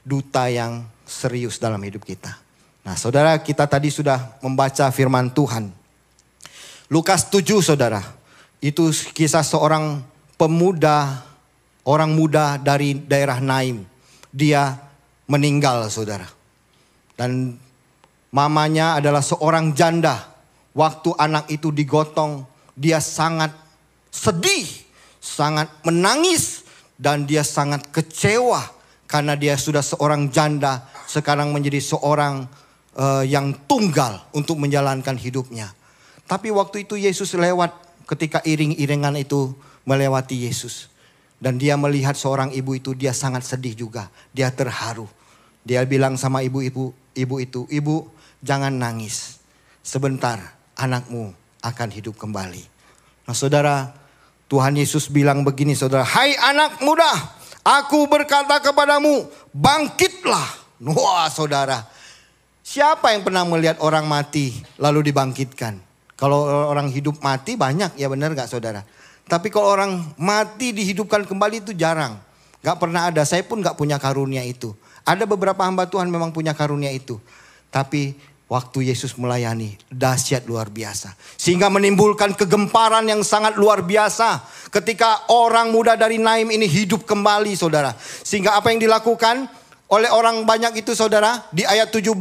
[0.00, 2.32] duta yang serius dalam hidup kita.
[2.80, 5.68] Nah saudara kita tadi sudah membaca firman Tuhan.
[6.88, 8.00] Lukas 7 saudara,
[8.64, 10.00] itu kisah seorang
[10.40, 11.20] pemuda,
[11.84, 13.84] orang muda dari daerah Naim
[14.32, 14.80] dia
[15.28, 16.28] meninggal saudara.
[17.20, 17.60] Dan
[18.32, 20.32] mamanya adalah seorang janda.
[20.72, 23.54] Waktu anak itu digotong, dia sangat
[24.10, 24.83] sedih,
[25.24, 26.68] sangat menangis,
[27.00, 28.60] dan dia sangat kecewa
[29.08, 32.44] karena dia sudah seorang janda, sekarang menjadi seorang
[32.98, 35.72] uh, yang tunggal untuk menjalankan hidupnya.
[36.24, 37.72] Tapi waktu itu Yesus lewat
[38.08, 39.52] ketika iring-iringan itu
[39.84, 40.92] melewati Yesus.
[41.36, 44.08] Dan dia melihat seorang ibu itu dia sangat sedih juga.
[44.32, 45.04] Dia terharu.
[45.60, 48.08] Dia bilang sama ibu-ibu ibu itu, "Ibu,
[48.40, 49.40] jangan nangis.
[49.84, 50.40] Sebentar
[50.72, 52.64] anakmu akan hidup kembali."
[53.28, 53.92] Nah, Saudara,
[54.48, 57.10] Tuhan Yesus bilang begini, Saudara, "Hai anak muda,
[57.64, 60.48] aku berkata kepadamu, bangkitlah."
[60.84, 61.86] Wah, Saudara.
[62.64, 65.76] Siapa yang pernah melihat orang mati lalu dibangkitkan?
[66.16, 68.80] Kalau orang hidup mati banyak, ya benar gak saudara?
[69.28, 72.16] Tapi kalau orang mati dihidupkan kembali itu jarang.
[72.64, 74.72] Gak pernah ada, saya pun gak punya karunia itu.
[75.04, 77.20] Ada beberapa hamba Tuhan memang punya karunia itu.
[77.68, 78.16] Tapi
[78.48, 81.16] waktu Yesus melayani dahsyat luar biasa.
[81.40, 84.44] Sehingga menimbulkan kegemparan yang sangat luar biasa.
[84.68, 87.94] Ketika orang muda dari Naim ini hidup kembali saudara.
[87.98, 89.48] Sehingga apa yang dilakukan
[89.92, 92.16] oleh orang banyak itu saudara di ayat 17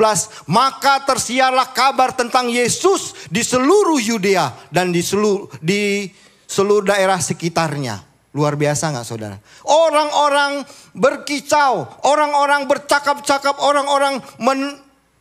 [0.51, 6.11] maka tersiarlah kabar tentang Yesus di seluruh Yudea dan di seluruh di
[6.45, 8.13] seluruh daerah sekitarnya.
[8.33, 9.37] Luar biasa nggak saudara?
[9.61, 10.65] Orang-orang
[10.97, 14.73] berkicau, orang-orang bercakap-cakap, orang-orang men,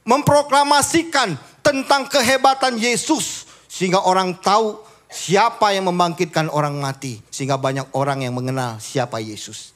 [0.03, 3.47] memproklamasikan tentang kehebatan Yesus.
[3.71, 7.23] Sehingga orang tahu siapa yang membangkitkan orang mati.
[7.33, 9.73] Sehingga banyak orang yang mengenal siapa Yesus.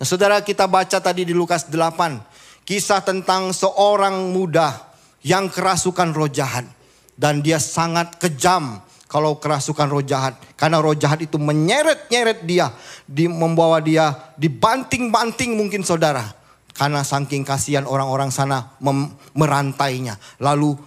[0.00, 2.64] Nah saudara kita baca tadi di Lukas 8.
[2.64, 4.78] Kisah tentang seorang muda
[5.26, 6.64] yang kerasukan roh jahat.
[7.20, 10.38] Dan dia sangat kejam kalau kerasukan roh jahat.
[10.56, 12.72] Karena roh jahat itu menyeret-nyeret dia.
[13.04, 16.39] Di, membawa dia dibanting-banting mungkin saudara.
[16.74, 18.74] Karena saking kasihan orang-orang sana
[19.34, 20.16] merantainya.
[20.38, 20.78] Lalu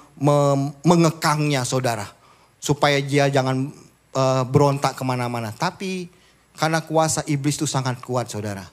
[0.84, 2.08] mengekangnya saudara.
[2.58, 3.70] Supaya dia jangan
[4.16, 5.52] uh, berontak ke mana-mana.
[5.52, 6.08] Tapi
[6.56, 8.64] karena kuasa iblis itu sangat kuat saudara.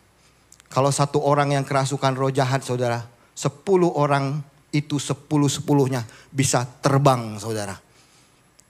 [0.70, 3.02] Kalau satu orang yang kerasukan roh jahat saudara.
[3.34, 7.74] Sepuluh orang itu sepuluh-sepuluhnya bisa terbang saudara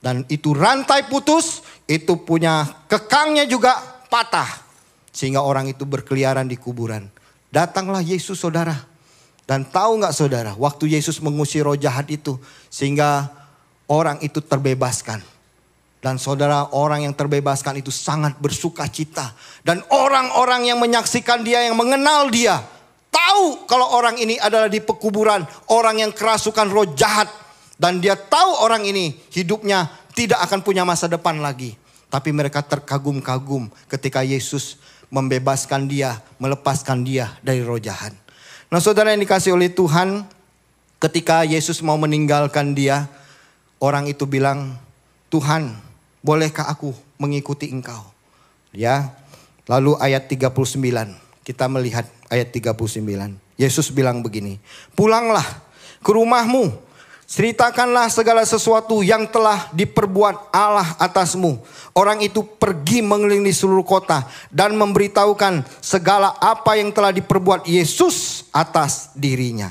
[0.01, 3.77] dan itu rantai putus, itu punya kekangnya juga
[4.09, 4.49] patah.
[5.13, 7.05] Sehingga orang itu berkeliaran di kuburan.
[7.51, 8.75] Datanglah Yesus saudara.
[9.47, 12.39] Dan tahu nggak saudara, waktu Yesus mengusir roh jahat itu.
[12.71, 13.31] Sehingga
[13.91, 15.19] orang itu terbebaskan.
[16.01, 19.35] Dan saudara orang yang terbebaskan itu sangat bersuka cita.
[19.67, 22.63] Dan orang-orang yang menyaksikan dia, yang mengenal dia.
[23.11, 25.43] Tahu kalau orang ini adalah di pekuburan.
[25.67, 27.27] Orang yang kerasukan roh jahat
[27.81, 31.81] dan dia tahu orang ini hidupnya tidak akan punya masa depan lagi.
[32.13, 34.77] Tapi mereka terkagum-kagum ketika Yesus
[35.11, 38.15] membebaskan dia, melepaskan dia dari roh jahat.
[38.71, 40.23] Nah saudara yang dikasih oleh Tuhan,
[41.03, 43.11] ketika Yesus mau meninggalkan dia,
[43.83, 44.79] orang itu bilang,
[45.27, 45.75] Tuhan
[46.23, 48.07] bolehkah aku mengikuti engkau?
[48.71, 49.11] Ya,
[49.67, 50.63] lalu ayat 39,
[51.43, 53.03] kita melihat ayat 39.
[53.59, 54.63] Yesus bilang begini,
[54.95, 55.45] pulanglah
[56.01, 56.90] ke rumahmu
[57.31, 61.63] Ceritakanlah segala sesuatu yang telah diperbuat Allah atasmu.
[61.95, 69.15] Orang itu pergi mengelilingi seluruh kota dan memberitahukan segala apa yang telah diperbuat Yesus atas
[69.15, 69.71] dirinya.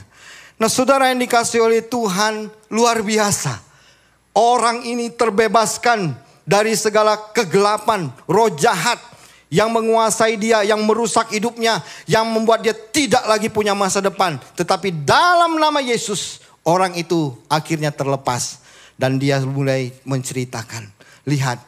[0.56, 3.60] Nah saudara yang dikasih oleh Tuhan luar biasa.
[4.32, 6.16] Orang ini terbebaskan
[6.48, 9.04] dari segala kegelapan, roh jahat
[9.52, 14.40] yang menguasai dia, yang merusak hidupnya, yang membuat dia tidak lagi punya masa depan.
[14.56, 18.64] Tetapi dalam nama Yesus, Orang itu akhirnya terlepas
[19.00, 20.92] dan dia mulai menceritakan,
[21.24, 21.60] "Lihat,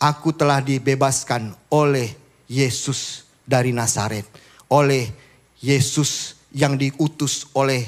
[0.00, 2.12] aku telah dibebaskan oleh
[2.46, 4.26] Yesus dari Nazaret,
[4.68, 5.08] oleh
[5.62, 7.86] Yesus yang diutus oleh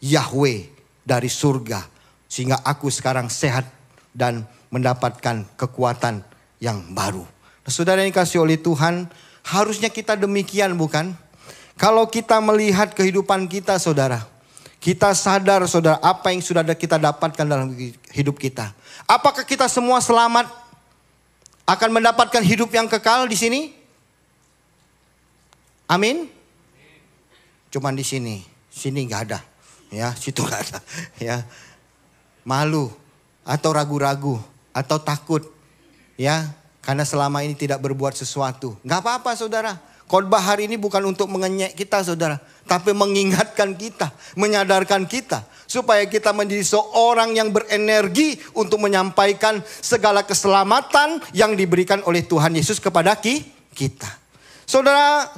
[0.00, 0.70] Yahweh
[1.04, 1.84] dari surga,
[2.30, 3.66] sehingga aku sekarang sehat
[4.14, 6.22] dan mendapatkan kekuatan
[6.62, 7.26] yang baru.
[7.66, 9.10] Nah, saudara yang kasih oleh Tuhan,
[9.42, 11.12] harusnya kita demikian bukan?
[11.74, 14.29] Kalau kita melihat kehidupan kita saudara,
[14.80, 17.68] kita sadar saudara apa yang sudah kita dapatkan dalam
[18.16, 18.72] hidup kita.
[19.04, 20.48] Apakah kita semua selamat
[21.68, 23.60] akan mendapatkan hidup yang kekal di sini?
[25.84, 26.32] Amin.
[27.70, 29.38] Cuman di sini, sini nggak ada,
[29.92, 30.78] ya, situ nggak ada,
[31.22, 31.36] ya.
[32.42, 32.90] Malu
[33.46, 34.40] atau ragu-ragu
[34.74, 35.46] atau takut,
[36.18, 36.50] ya,
[36.82, 38.74] karena selama ini tidak berbuat sesuatu.
[38.82, 39.89] Nggak apa-apa, saudara.
[40.10, 42.42] Khotbah hari ini bukan untuk mengenyek kita saudara.
[42.66, 45.46] Tapi mengingatkan kita, menyadarkan kita.
[45.70, 52.82] Supaya kita menjadi seorang yang berenergi untuk menyampaikan segala keselamatan yang diberikan oleh Tuhan Yesus
[52.82, 53.14] kepada
[53.70, 54.10] kita.
[54.66, 55.30] Saudara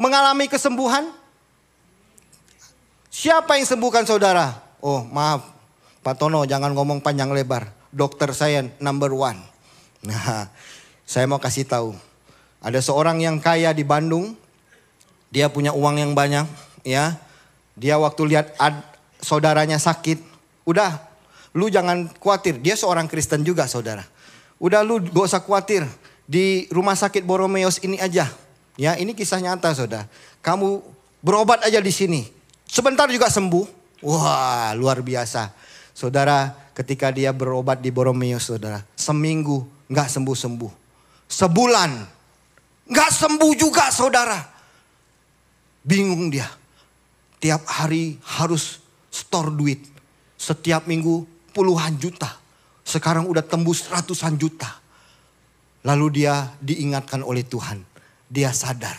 [0.00, 1.04] mengalami kesembuhan?
[3.12, 4.64] Siapa yang sembuhkan saudara?
[4.80, 5.44] Oh maaf
[6.00, 7.68] Pak Tono jangan ngomong panjang lebar.
[7.92, 9.44] Dokter saya number one.
[10.08, 10.48] Nah
[11.12, 12.13] saya mau kasih tahu
[12.64, 14.32] ada seorang yang kaya di Bandung,
[15.28, 16.48] dia punya uang yang banyak,
[16.80, 17.20] ya.
[17.76, 18.80] Dia waktu lihat ad,
[19.20, 20.24] saudaranya sakit,
[20.64, 20.96] udah,
[21.52, 22.56] lu jangan khawatir.
[22.64, 24.08] Dia seorang Kristen juga, saudara.
[24.56, 25.84] Udah lu gak usah khawatir.
[26.24, 28.32] Di rumah sakit Boromeus ini aja.
[28.80, 30.08] Ya, ini kisah nyata, saudara.
[30.40, 30.80] Kamu
[31.20, 32.24] berobat aja di sini.
[32.64, 33.68] Sebentar juga sembuh.
[34.08, 35.52] Wah, luar biasa.
[35.92, 40.72] Saudara, ketika dia berobat di Boromeus, saudara, seminggu nggak sembuh-sembuh.
[41.28, 42.13] Sebulan
[42.84, 44.40] Nggak sembuh juga saudara.
[45.84, 46.48] Bingung dia.
[47.40, 49.80] Tiap hari harus store duit.
[50.36, 52.40] Setiap minggu puluhan juta.
[52.84, 54.68] Sekarang udah tembus ratusan juta.
[55.84, 57.84] Lalu dia diingatkan oleh Tuhan.
[58.28, 58.96] Dia sadar.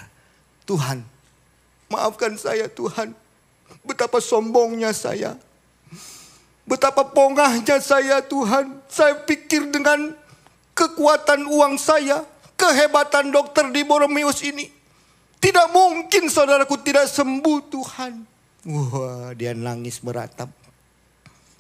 [0.66, 1.06] Tuhan,
[1.94, 3.14] maafkan saya Tuhan.
[3.86, 5.38] Betapa sombongnya saya.
[6.66, 8.82] Betapa pongahnya saya Tuhan.
[8.90, 10.18] Saya pikir dengan
[10.74, 12.26] kekuatan uang saya
[12.66, 14.66] kehebatan dokter di Boromeus ini.
[15.38, 18.14] Tidak mungkin saudaraku tidak sembuh Tuhan.
[18.66, 20.50] Wah dia nangis beratap.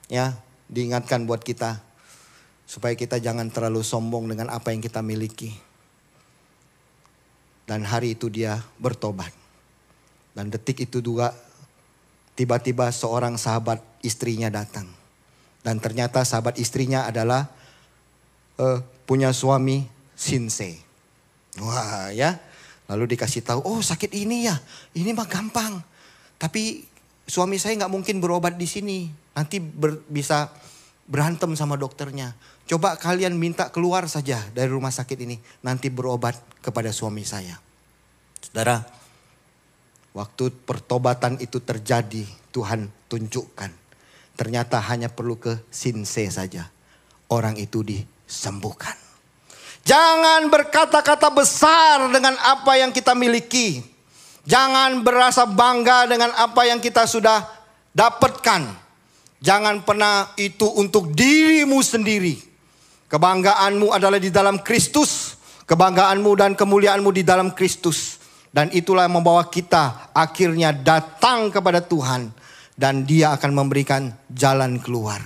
[0.10, 0.34] Ya
[0.66, 1.78] diingatkan buat kita.
[2.66, 5.54] Supaya kita jangan terlalu sombong dengan apa yang kita miliki.
[7.70, 9.30] Dan hari itu dia bertobat.
[10.34, 11.30] Dan detik itu juga
[12.34, 14.90] tiba-tiba seorang sahabat istrinya datang.
[15.62, 17.50] Dan ternyata sahabat istrinya adalah
[18.58, 20.85] uh, punya suami Sinse.
[21.60, 22.40] Wah ya.
[22.86, 24.54] Lalu dikasih tahu, oh sakit ini ya,
[24.94, 25.82] ini mah gampang.
[26.38, 26.86] Tapi
[27.26, 29.10] suami saya nggak mungkin berobat di sini.
[29.34, 30.54] Nanti ber, bisa
[31.10, 32.38] berantem sama dokternya.
[32.70, 35.42] Coba kalian minta keluar saja dari rumah sakit ini.
[35.66, 37.58] Nanti berobat kepada suami saya.
[38.38, 38.86] Saudara,
[40.14, 43.74] waktu pertobatan itu terjadi, Tuhan tunjukkan.
[44.38, 46.70] Ternyata hanya perlu ke sinse saja.
[47.34, 49.05] Orang itu disembuhkan.
[49.86, 53.86] Jangan berkata-kata besar dengan apa yang kita miliki.
[54.42, 57.46] Jangan berasa bangga dengan apa yang kita sudah
[57.94, 58.66] dapatkan.
[59.46, 62.42] Jangan pernah itu untuk dirimu sendiri.
[63.06, 65.38] Kebanggaanmu adalah di dalam Kristus.
[65.70, 68.18] Kebanggaanmu dan kemuliaanmu di dalam Kristus.
[68.50, 72.34] Dan itulah yang membawa kita akhirnya datang kepada Tuhan.
[72.74, 75.22] Dan dia akan memberikan jalan keluar.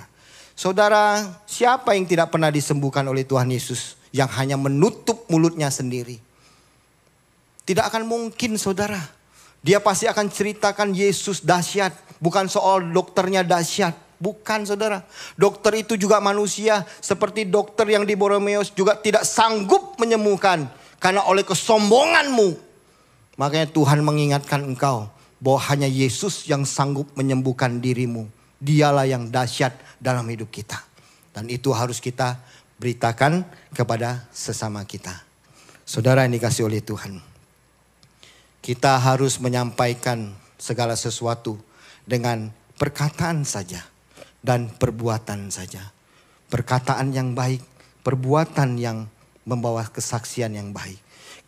[0.51, 3.98] Saudara, siapa yang tidak pernah disembuhkan oleh Tuhan Yesus?
[4.09, 6.17] Yang hanya menutup mulutnya sendiri.
[7.65, 8.97] Tidak akan mungkin saudara.
[9.61, 11.93] Dia pasti akan ceritakan Yesus dahsyat.
[12.17, 13.93] Bukan soal dokternya dahsyat.
[14.17, 15.05] Bukan saudara.
[15.37, 16.81] Dokter itu juga manusia.
[16.97, 20.65] Seperti dokter yang di Boromeus juga tidak sanggup menyembuhkan.
[20.97, 22.57] Karena oleh kesombonganmu.
[23.37, 25.05] Makanya Tuhan mengingatkan engkau.
[25.37, 28.25] Bahwa hanya Yesus yang sanggup menyembuhkan dirimu.
[28.57, 30.81] Dialah yang dahsyat dalam hidup kita.
[31.37, 32.41] Dan itu harus kita
[32.79, 33.43] beritakan
[33.75, 35.13] kepada sesama kita.
[35.83, 37.19] Saudara yang dikasih oleh Tuhan.
[38.59, 41.59] Kita harus menyampaikan segala sesuatu
[42.03, 43.83] dengan perkataan saja
[44.39, 45.91] dan perbuatan saja.
[46.49, 47.61] Perkataan yang baik,
[48.03, 49.05] perbuatan yang
[49.45, 50.97] membawa kesaksian yang baik.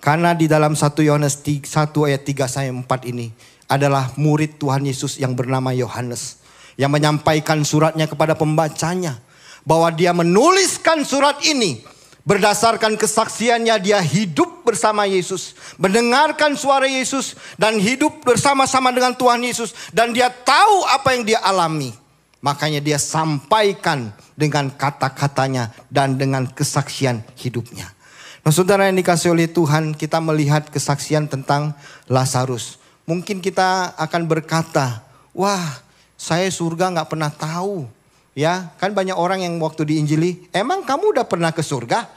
[0.01, 1.67] Karena di dalam 1 Yohanes 1
[2.09, 3.29] ayat 3 sampai 4 ini
[3.69, 6.41] adalah murid Tuhan Yesus yang bernama Yohanes
[6.75, 9.21] yang menyampaikan suratnya kepada pembacanya
[9.65, 11.81] bahwa dia menuliskan surat ini
[12.21, 19.73] berdasarkan kesaksiannya dia hidup bersama Yesus, mendengarkan suara Yesus dan hidup bersama-sama dengan Tuhan Yesus
[19.89, 21.93] dan dia tahu apa yang dia alami.
[22.41, 27.93] Makanya dia sampaikan dengan kata-katanya dan dengan kesaksian hidupnya.
[28.41, 31.77] Nah saudara yang dikasih oleh Tuhan kita melihat kesaksian tentang
[32.09, 32.81] Lazarus.
[33.05, 35.05] Mungkin kita akan berkata,
[35.37, 35.85] wah
[36.17, 37.85] saya surga nggak pernah tahu.
[38.31, 42.07] Ya, kan banyak orang yang waktu diinjili, emang kamu udah pernah ke surga?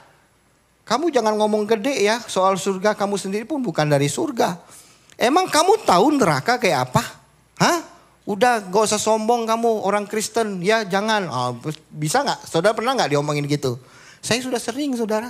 [0.87, 4.55] Kamu jangan ngomong gede ya, soal surga kamu sendiri pun bukan dari surga.
[5.19, 7.03] Emang kamu tahu neraka kayak apa?
[7.59, 7.79] Hah?
[8.25, 11.29] Udah gak usah sombong kamu orang Kristen, ya jangan.
[11.29, 11.53] Oh,
[11.93, 12.41] bisa nggak?
[12.47, 13.77] Saudara pernah nggak diomongin gitu?
[14.23, 15.29] Saya sudah sering saudara.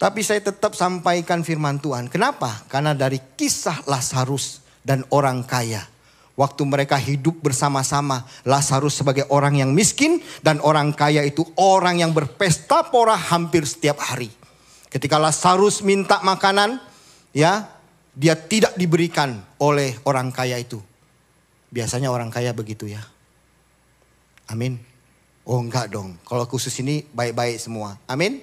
[0.00, 2.08] Tapi saya tetap sampaikan firman Tuhan.
[2.08, 2.64] Kenapa?
[2.68, 5.84] Karena dari kisah Lazarus dan orang kaya
[6.40, 12.16] Waktu mereka hidup bersama-sama, Lazarus sebagai orang yang miskin dan orang kaya itu orang yang
[12.16, 14.32] berpesta pora hampir setiap hari.
[14.88, 16.80] Ketika Lazarus minta makanan,
[17.36, 17.68] ya,
[18.16, 20.80] dia tidak diberikan oleh orang kaya itu.
[21.68, 23.04] Biasanya orang kaya begitu ya.
[24.48, 24.80] Amin.
[25.44, 26.16] Oh enggak dong.
[26.24, 28.00] Kalau khusus ini baik-baik semua.
[28.08, 28.40] Amin.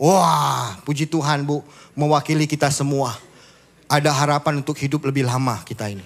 [0.00, 1.60] Wah, puji Tuhan Bu,
[1.92, 3.27] mewakili kita semua
[3.88, 6.04] ada harapan untuk hidup lebih lama kita ini.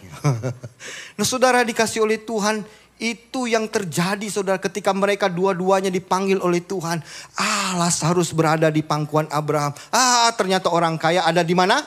[1.18, 2.62] nah saudara dikasih oleh Tuhan
[3.03, 7.03] itu yang terjadi saudara ketika mereka dua-duanya dipanggil oleh Tuhan.
[7.35, 9.75] Ah Lazarus berada di pangkuan Abraham.
[9.90, 11.83] Ah ternyata orang kaya ada di mana?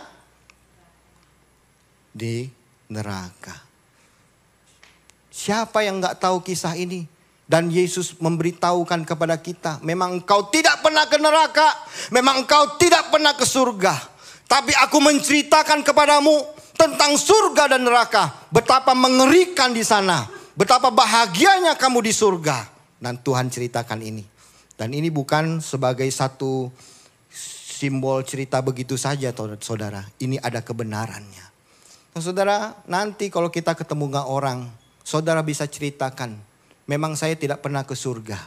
[2.12, 2.52] Di
[2.92, 3.56] neraka.
[5.32, 7.08] Siapa yang nggak tahu kisah ini?
[7.46, 11.78] Dan Yesus memberitahukan kepada kita, memang engkau tidak pernah ke neraka,
[12.10, 14.15] memang engkau tidak pernah ke surga.
[14.46, 18.48] Tapi aku menceritakan kepadamu tentang surga dan neraka.
[18.54, 20.28] Betapa mengerikan di sana.
[20.54, 22.70] Betapa bahagianya kamu di surga.
[23.02, 24.24] Dan Tuhan ceritakan ini.
[24.76, 26.68] Dan ini bukan sebagai satu
[27.76, 30.04] simbol cerita begitu saja saudara.
[30.20, 31.46] Ini ada kebenarannya.
[32.16, 34.68] Nah, saudara nanti kalau kita ketemu nggak orang.
[35.04, 36.40] Saudara bisa ceritakan.
[36.86, 38.40] Memang saya tidak pernah ke surga.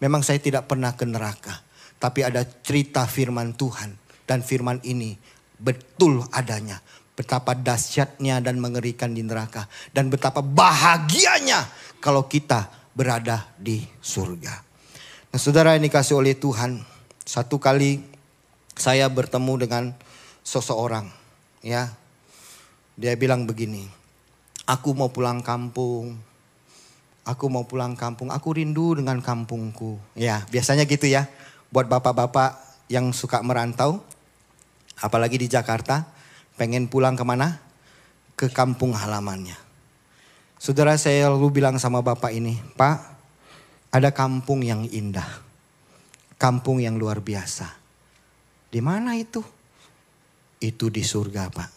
[0.00, 1.60] Memang saya tidak pernah ke neraka.
[2.00, 3.98] Tapi ada cerita firman Tuhan.
[4.24, 5.18] Dan firman ini
[5.60, 6.80] betul adanya.
[7.12, 9.68] Betapa dahsyatnya dan mengerikan di neraka.
[9.92, 11.68] Dan betapa bahagianya
[12.00, 14.54] kalau kita berada di surga.
[15.30, 16.80] Nah saudara ini kasih oleh Tuhan.
[17.28, 18.00] Satu kali
[18.74, 19.84] saya bertemu dengan
[20.40, 21.12] seseorang.
[21.60, 21.92] ya
[22.96, 23.84] Dia bilang begini.
[24.64, 26.16] Aku mau pulang kampung.
[27.28, 28.32] Aku mau pulang kampung.
[28.32, 30.00] Aku rindu dengan kampungku.
[30.16, 31.28] Ya biasanya gitu ya.
[31.68, 32.58] Buat bapak-bapak
[32.90, 34.02] yang suka merantau
[35.00, 36.04] apalagi di Jakarta,
[36.60, 37.56] pengen pulang ke mana?
[38.36, 39.56] Ke kampung halamannya.
[40.60, 42.96] Saudara saya lalu bilang sama bapak ini, Pak,
[43.90, 45.26] ada kampung yang indah.
[46.36, 47.68] Kampung yang luar biasa.
[48.68, 49.40] Di mana itu?
[50.60, 51.70] Itu di surga, Pak.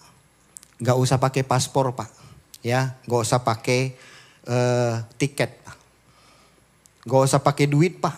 [0.83, 2.11] Gak usah pakai paspor, Pak.
[2.63, 3.95] Ya, gak usah pakai
[4.47, 5.77] uh, tiket, Pak.
[7.07, 8.15] Gak usah pakai duit, Pak.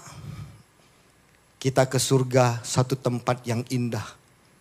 [1.62, 4.06] Kita ke surga satu tempat yang indah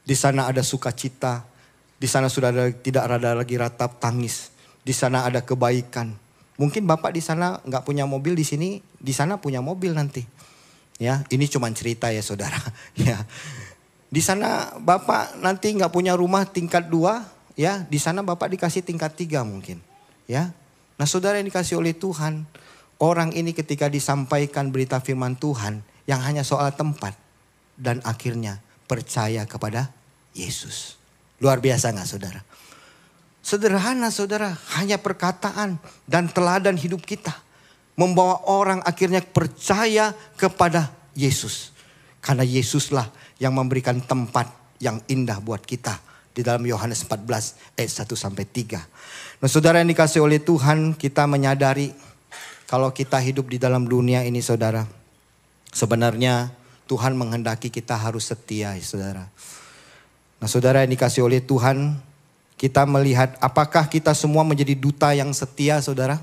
[0.05, 1.49] di sana ada sukacita.
[1.97, 4.53] Di sana sudah ada, tidak ada lagi ratap tangis.
[4.85, 6.13] Di sana ada kebaikan.
[6.61, 10.23] Mungkin Bapak di sana nggak punya mobil di sini, di sana punya mobil nanti.
[11.01, 12.61] Ya, ini cuma cerita ya saudara.
[13.01, 13.25] ya,
[14.13, 17.27] di sana Bapak nanti nggak punya rumah tingkat dua,
[17.59, 19.83] ya, di sana Bapak dikasih tingkat tiga mungkin.
[20.31, 20.55] Ya,
[20.95, 22.47] nah saudara yang dikasih oleh Tuhan,
[23.03, 27.19] orang ini ketika disampaikan berita firman Tuhan yang hanya soal tempat
[27.75, 29.91] dan akhirnya percaya kepada
[30.37, 30.99] Yesus.
[31.41, 32.41] Luar biasa nggak saudara?
[33.45, 35.77] Sederhana saudara, hanya perkataan
[36.09, 37.37] dan teladan hidup kita.
[37.95, 41.71] Membawa orang akhirnya percaya kepada Yesus.
[42.25, 44.49] Karena Yesuslah yang memberikan tempat
[44.81, 46.01] yang indah buat kita.
[46.35, 48.81] Di dalam Yohanes 14 ayat 1 sampai 3.
[49.39, 51.95] Nah saudara yang dikasih oleh Tuhan kita menyadari
[52.67, 54.83] kalau kita hidup di dalam dunia ini saudara.
[55.71, 56.51] Sebenarnya
[56.85, 59.25] Tuhan menghendaki kita harus setia, ya, saudara.
[60.37, 61.97] Nah, saudara yang dikasih oleh Tuhan,
[62.61, 66.21] kita melihat apakah kita semua menjadi duta yang setia, saudara?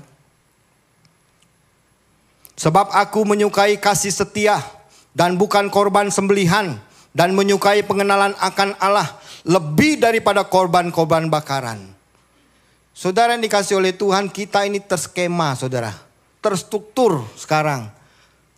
[2.54, 4.62] Sebab aku menyukai kasih setia
[5.10, 6.78] dan bukan korban sembelihan
[7.10, 11.90] dan menyukai pengenalan akan Allah lebih daripada korban-korban bakaran.
[12.94, 15.90] Saudara yang dikasih oleh Tuhan, kita ini terskema, saudara.
[16.38, 18.01] Terstruktur sekarang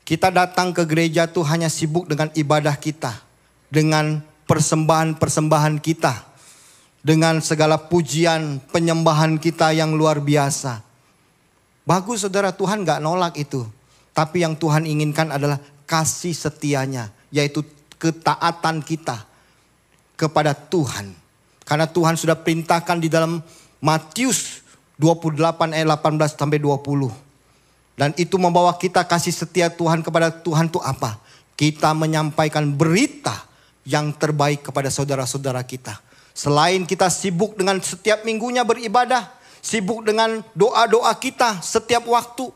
[0.05, 3.25] kita datang ke gereja tuh hanya sibuk dengan ibadah kita.
[3.73, 6.29] Dengan persembahan-persembahan kita.
[7.01, 10.85] Dengan segala pujian, penyembahan kita yang luar biasa.
[11.89, 13.65] Bagus saudara, Tuhan gak nolak itu.
[14.13, 15.57] Tapi yang Tuhan inginkan adalah
[15.89, 17.09] kasih setianya.
[17.33, 17.65] Yaitu
[17.97, 19.25] ketaatan kita
[20.21, 21.17] kepada Tuhan.
[21.65, 23.41] Karena Tuhan sudah perintahkan di dalam
[23.81, 24.61] Matius
[25.01, 27.34] 28 ayat 18 sampai 20.
[27.95, 31.19] Dan itu membawa kita kasih setia Tuhan kepada Tuhan itu apa?
[31.55, 33.47] Kita menyampaikan berita
[33.87, 35.95] yang terbaik kepada saudara-saudara kita.
[36.35, 39.31] Selain kita sibuk dengan setiap minggunya beribadah,
[39.63, 42.51] sibuk dengan doa-doa kita setiap waktu.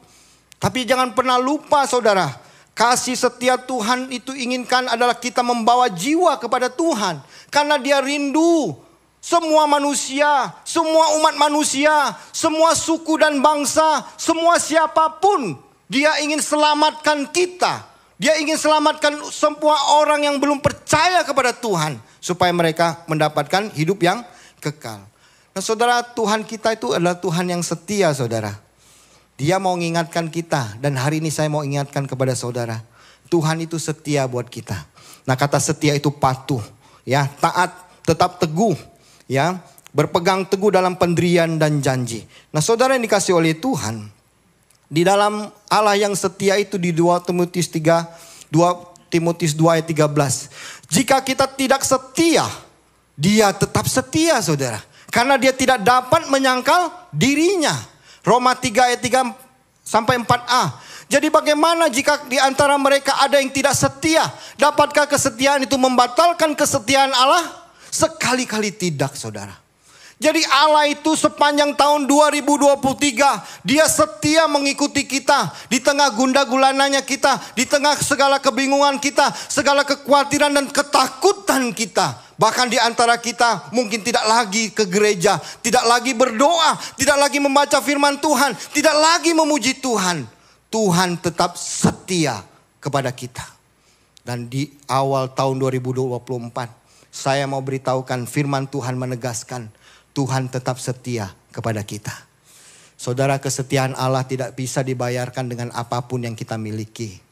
[0.59, 2.34] Tapi jangan pernah lupa saudara,
[2.74, 7.22] kasih setia Tuhan itu inginkan adalah kita membawa jiwa kepada Tuhan.
[7.55, 8.74] Karena dia rindu
[9.19, 15.59] semua manusia, semua umat manusia, semua suku dan bangsa, semua siapa pun.
[15.91, 17.89] Dia ingin selamatkan kita.
[18.19, 21.99] Dia ingin selamatkan semua orang yang belum percaya kepada Tuhan.
[22.19, 24.27] Supaya mereka mendapatkan hidup yang
[24.59, 25.01] kekal.
[25.55, 28.59] Nah saudara Tuhan kita itu adalah Tuhan yang setia saudara.
[29.39, 32.83] Dia mau mengingatkan kita dan hari ini saya mau ingatkan kepada saudara.
[33.31, 34.75] Tuhan itu setia buat kita.
[35.27, 36.62] Nah kata setia itu patuh,
[37.07, 37.71] ya taat,
[38.03, 38.75] tetap teguh,
[39.29, 39.61] ya
[39.93, 42.24] berpegang teguh dalam pendirian dan janji.
[42.51, 44.09] Nah saudara yang dikasih oleh Tuhan,
[44.89, 50.89] di dalam Allah yang setia itu di 2 Timotius 3, 2 Timotius 2 ayat 13.
[50.89, 52.49] Jika kita tidak setia,
[53.12, 54.81] dia tetap setia saudara.
[55.09, 57.72] Karena dia tidak dapat menyangkal dirinya.
[58.24, 59.33] Roma 3 ayat 3
[59.81, 60.64] sampai 4a.
[61.09, 64.29] Jadi bagaimana jika di antara mereka ada yang tidak setia?
[64.61, 67.68] Dapatkah kesetiaan itu membatalkan kesetiaan Allah?
[67.89, 69.68] Sekali-kali tidak saudara.
[70.18, 77.39] Jadi Allah itu sepanjang tahun 2023 dia setia mengikuti kita di tengah gunda gulananya kita,
[77.55, 82.18] di tengah segala kebingungan kita, segala kekhawatiran dan ketakutan kita.
[82.34, 87.78] Bahkan di antara kita mungkin tidak lagi ke gereja, tidak lagi berdoa, tidak lagi membaca
[87.78, 90.26] firman Tuhan, tidak lagi memuji Tuhan.
[90.66, 92.43] Tuhan tetap setia
[92.82, 93.47] kepada kita.
[94.26, 99.73] Dan di awal tahun 2024, saya mau beritahukan firman Tuhan menegaskan
[100.13, 102.13] Tuhan tetap setia kepada kita.
[102.99, 107.23] Saudara kesetiaan Allah tidak bisa dibayarkan dengan apa pun yang kita miliki.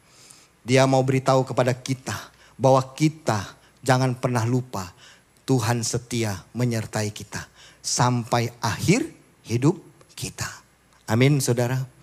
[0.63, 2.15] Dia mau beritahu kepada kita
[2.55, 3.43] bahwa kita
[3.83, 4.95] jangan pernah lupa
[5.47, 7.47] Tuhan setia menyertai kita
[7.83, 9.11] sampai akhir
[9.47, 9.79] hidup
[10.15, 10.47] kita.
[11.07, 11.96] Amin, saudara.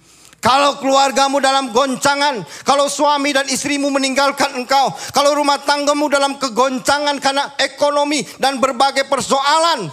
[0.44, 7.16] Kalau keluargamu dalam goncangan, kalau suami dan istrimu meninggalkan engkau, kalau rumah tanggamu dalam kegoncangan
[7.24, 9.88] karena ekonomi dan berbagai persoalan,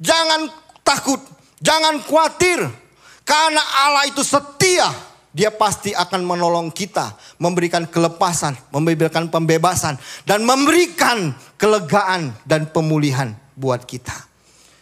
[0.00, 0.48] jangan
[0.80, 1.20] takut,
[1.60, 2.64] jangan khawatir,
[3.28, 4.88] karena Allah itu setia
[5.36, 13.84] dia pasti akan menolong kita, memberikan kelepasan, memberikan pembebasan, dan memberikan kelegaan dan pemulihan buat
[13.84, 14.30] kita.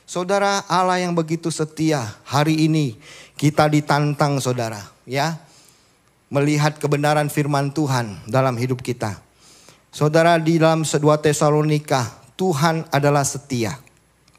[0.09, 2.97] Saudara Allah yang begitu setia, hari ini
[3.39, 5.39] kita ditantang saudara, ya.
[6.28, 9.16] Melihat kebenaran firman Tuhan dalam hidup kita.
[9.89, 12.05] Saudara di dalam 2 Tesalonika,
[12.36, 13.80] Tuhan adalah setia.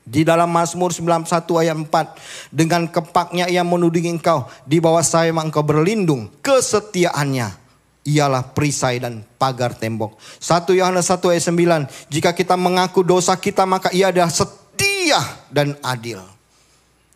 [0.05, 1.25] Di dalam Mazmur 91
[1.57, 2.53] ayat 4.
[2.53, 4.45] Dengan kepaknya ia menuding engkau.
[4.69, 6.29] Di bawah saya engkau berlindung.
[6.45, 7.57] Kesetiaannya
[8.05, 10.17] ialah perisai dan pagar tembok.
[10.37, 12.13] 1 Yohanes 1 ayat 9.
[12.13, 16.21] Jika kita mengaku dosa kita maka ia adalah setia dan adil.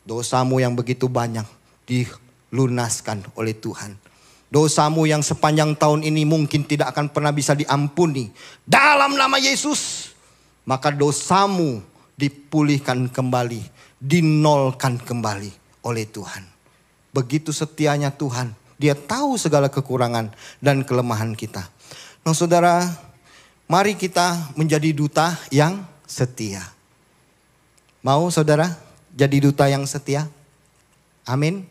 [0.05, 3.95] Dosamu yang begitu banyak dilunaskan oleh Tuhan.
[4.53, 8.29] Dosamu yang sepanjang tahun ini mungkin tidak akan pernah bisa diampuni.
[8.61, 10.13] Dalam nama Yesus.
[10.63, 11.83] Maka dosamu
[12.15, 13.67] dipulihkan kembali,
[13.99, 15.51] dinolkan kembali
[15.83, 16.47] oleh Tuhan.
[17.11, 21.63] Begitu setianya Tuhan, Dia tahu segala kekurangan dan kelemahan kita.
[22.25, 22.83] Nah, saudara,
[23.63, 26.67] mari kita menjadi duta yang setia.
[28.03, 28.75] Mau, saudara,
[29.15, 30.27] jadi duta yang setia?
[31.23, 31.63] Amin.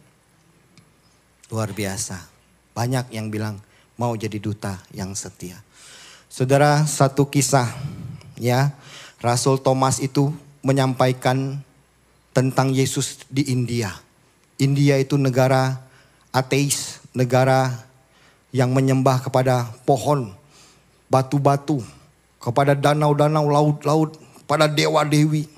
[1.53, 2.16] Luar biasa.
[2.72, 3.61] Banyak yang bilang
[4.00, 5.61] mau jadi duta yang setia.
[6.32, 7.68] Saudara, satu kisah
[8.40, 8.72] ya
[9.20, 10.32] Rasul Thomas itu
[10.64, 11.61] menyampaikan
[12.32, 13.92] tentang Yesus di India.
[14.57, 15.84] India itu negara
[16.32, 17.84] ateis, negara
[18.48, 20.32] yang menyembah kepada pohon,
[21.12, 21.84] batu-batu,
[22.40, 24.16] kepada danau-danau, laut-laut,
[24.48, 25.53] pada dewa-dewi.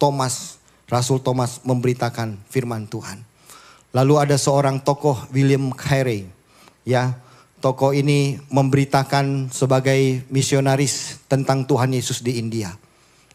[0.00, 0.56] Thomas,
[0.88, 3.35] Rasul Thomas memberitakan firman Tuhan.
[3.94, 6.26] Lalu ada seorang tokoh William Carey,
[6.86, 7.16] ya,
[7.60, 12.74] tokoh ini memberitakan sebagai misionaris tentang Tuhan Yesus di India.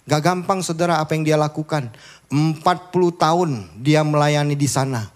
[0.08, 1.94] Gak gampang saudara apa yang dia lakukan.
[2.32, 2.64] 40
[3.20, 5.12] tahun dia melayani di sana.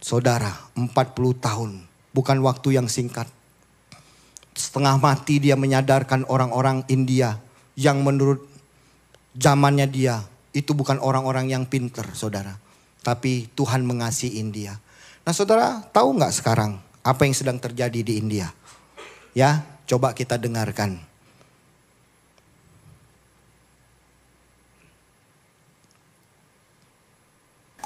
[0.00, 0.88] Saudara, 40
[1.36, 1.70] tahun.
[2.14, 3.28] Bukan waktu yang singkat.
[4.56, 7.36] Setengah mati dia menyadarkan orang-orang India
[7.76, 8.40] yang menurut
[9.36, 10.24] zamannya dia
[10.56, 12.56] itu bukan orang-orang yang pinter saudara.
[13.06, 14.74] Tapi Tuhan mengasihi India.
[15.22, 18.50] Nah saudara tahu nggak sekarang apa yang sedang terjadi di India?
[19.30, 20.98] Ya coba kita dengarkan.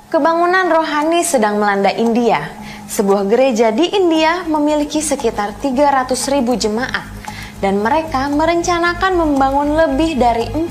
[0.08, 2.48] Kebangunan rohani sedang melanda India.
[2.88, 7.19] Sebuah gereja di India memiliki sekitar 300 ribu jemaat
[7.60, 10.66] dan mereka merencanakan membangun lebih dari 40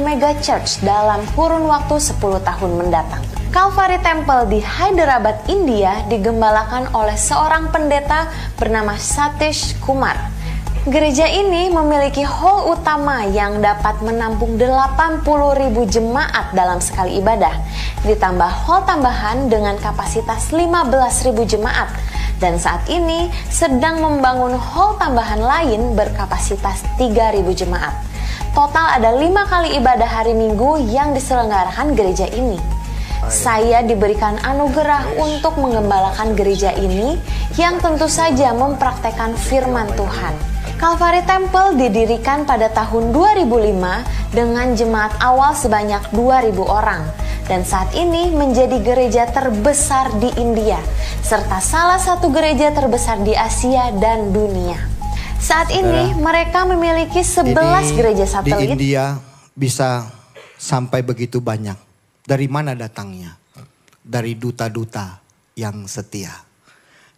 [0.00, 3.22] mega church dalam kurun waktu 10 tahun mendatang.
[3.50, 10.37] Calvary Temple di Hyderabad, India digembalakan oleh seorang pendeta bernama Satish Kumar.
[10.88, 15.20] Gereja ini memiliki hall utama yang dapat menampung 80.000
[15.84, 17.52] jemaat dalam sekali ibadah,
[18.08, 21.92] ditambah hall tambahan dengan kapasitas 15.000 jemaat
[22.40, 27.92] dan saat ini sedang membangun hall tambahan lain berkapasitas 3.000 jemaat.
[28.56, 32.56] Total ada lima kali ibadah hari Minggu yang diselenggarakan gereja ini.
[33.28, 37.20] Saya diberikan anugerah untuk mengembalakan gereja ini
[37.60, 40.57] yang tentu saja mempraktekkan firman Tuhan.
[40.78, 47.02] Calvary Temple didirikan pada tahun 2005 dengan jemaat awal sebanyak 2000 orang
[47.50, 50.78] dan saat ini menjadi gereja terbesar di India
[51.26, 54.78] serta salah satu gereja terbesar di Asia dan dunia.
[55.42, 59.18] Saat ini mereka memiliki 11 Ini gereja Di satelit India
[59.58, 60.06] bisa
[60.54, 61.74] sampai begitu banyak.
[62.22, 63.34] Dari mana datangnya?
[63.98, 65.18] Dari duta-duta
[65.58, 66.47] yang setia.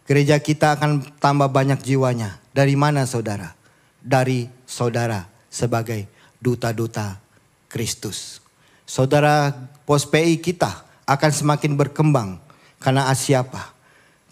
[0.05, 2.41] Gereja kita akan tambah banyak jiwanya.
[2.51, 3.53] Dari mana saudara?
[4.01, 6.09] Dari saudara sebagai
[6.41, 7.21] duta-duta
[7.71, 8.41] Kristus.
[8.83, 9.53] Saudara
[9.87, 12.41] pos PI kita akan semakin berkembang.
[12.81, 13.77] Karena siapa?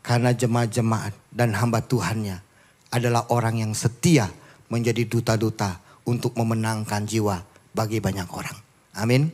[0.01, 2.41] Karena jemaat-jemaat dan hamba Tuhannya
[2.89, 4.27] adalah orang yang setia
[4.67, 5.77] menjadi duta-duta
[6.09, 8.57] untuk memenangkan jiwa bagi banyak orang.
[8.97, 9.29] Amin.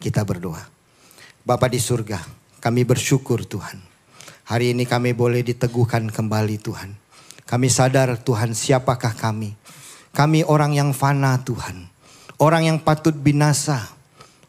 [0.00, 0.64] Kita berdoa.
[1.46, 2.18] Bapa di surga,
[2.58, 3.85] kami bersyukur Tuhan.
[4.46, 6.94] Hari ini kami boleh diteguhkan kembali Tuhan.
[7.50, 9.58] Kami sadar Tuhan siapakah kami.
[10.14, 11.90] Kami orang yang fana Tuhan.
[12.38, 13.90] Orang yang patut binasa.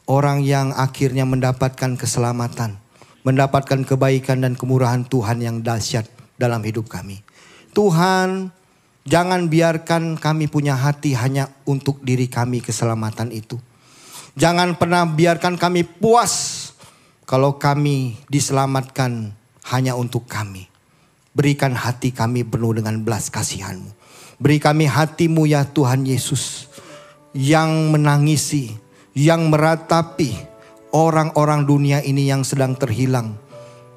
[0.05, 2.77] Orang yang akhirnya mendapatkan keselamatan.
[3.25, 6.05] Mendapatkan kebaikan dan kemurahan Tuhan yang dahsyat
[6.37, 7.25] dalam hidup kami.
[7.73, 8.53] Tuhan,
[9.01, 13.57] jangan biarkan kami punya hati hanya untuk diri kami keselamatan itu.
[14.37, 16.69] Jangan pernah biarkan kami puas
[17.25, 19.33] kalau kami diselamatkan
[19.73, 20.67] hanya untuk kami.
[21.37, 23.93] Berikan hati kami penuh dengan belas kasihanmu.
[24.37, 26.69] Beri kami hatimu ya Tuhan Yesus.
[27.37, 28.73] Yang menangisi,
[29.13, 30.33] yang meratapi
[30.93, 33.37] orang-orang dunia ini yang sedang terhilang.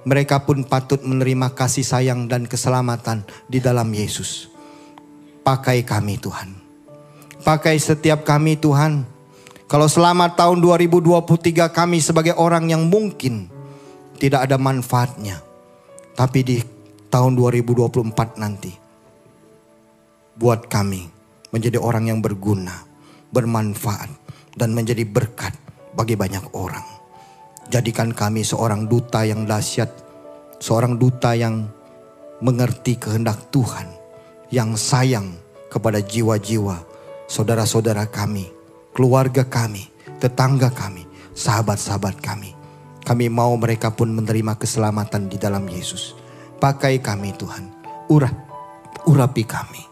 [0.04, 4.48] Mereka pun patut menerima kasih sayang dan keselamatan di dalam Yesus.
[5.44, 6.56] Pakai kami Tuhan.
[7.40, 9.04] Pakai setiap kami Tuhan.
[9.68, 13.48] Kalau selama tahun 2023 kami sebagai orang yang mungkin
[14.20, 15.49] tidak ada manfaatnya.
[16.14, 16.56] Tapi di
[17.10, 18.72] tahun 2024 nanti.
[20.40, 21.04] Buat kami
[21.50, 22.86] menjadi orang yang berguna,
[23.34, 24.08] bermanfaat,
[24.54, 25.52] dan menjadi berkat
[25.92, 26.86] bagi banyak orang.
[27.68, 29.90] Jadikan kami seorang duta yang dahsyat,
[30.62, 31.66] seorang duta yang
[32.40, 33.86] mengerti kehendak Tuhan,
[34.48, 35.34] yang sayang
[35.70, 36.82] kepada jiwa-jiwa
[37.30, 38.50] saudara-saudara kami,
[38.90, 39.86] keluarga kami,
[40.18, 41.06] tetangga kami,
[41.36, 42.59] sahabat-sahabat kami.
[43.00, 46.14] Kami mau mereka pun menerima keselamatan di dalam Yesus.
[46.60, 47.64] Pakai kami Tuhan,
[48.12, 48.36] urap,
[49.08, 49.82] urapi kami.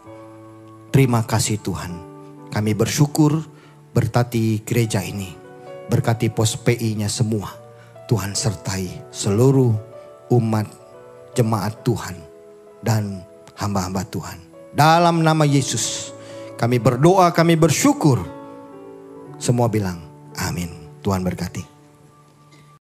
[0.93, 1.91] Terima kasih Tuhan.
[2.49, 3.41] Kami bersyukur
[3.93, 5.33] berkati gereja ini.
[5.89, 7.49] Berkati pos PI-nya semua.
[8.09, 9.73] Tuhan sertai seluruh
[10.33, 10.65] umat
[11.37, 12.17] jemaat Tuhan
[12.81, 13.21] dan
[13.57, 14.37] hamba-hamba Tuhan.
[14.73, 16.13] Dalam nama Yesus
[16.57, 18.21] kami berdoa, kami bersyukur.
[19.39, 19.97] Semua bilang
[20.35, 20.67] amin.
[20.99, 21.78] Tuhan berkati.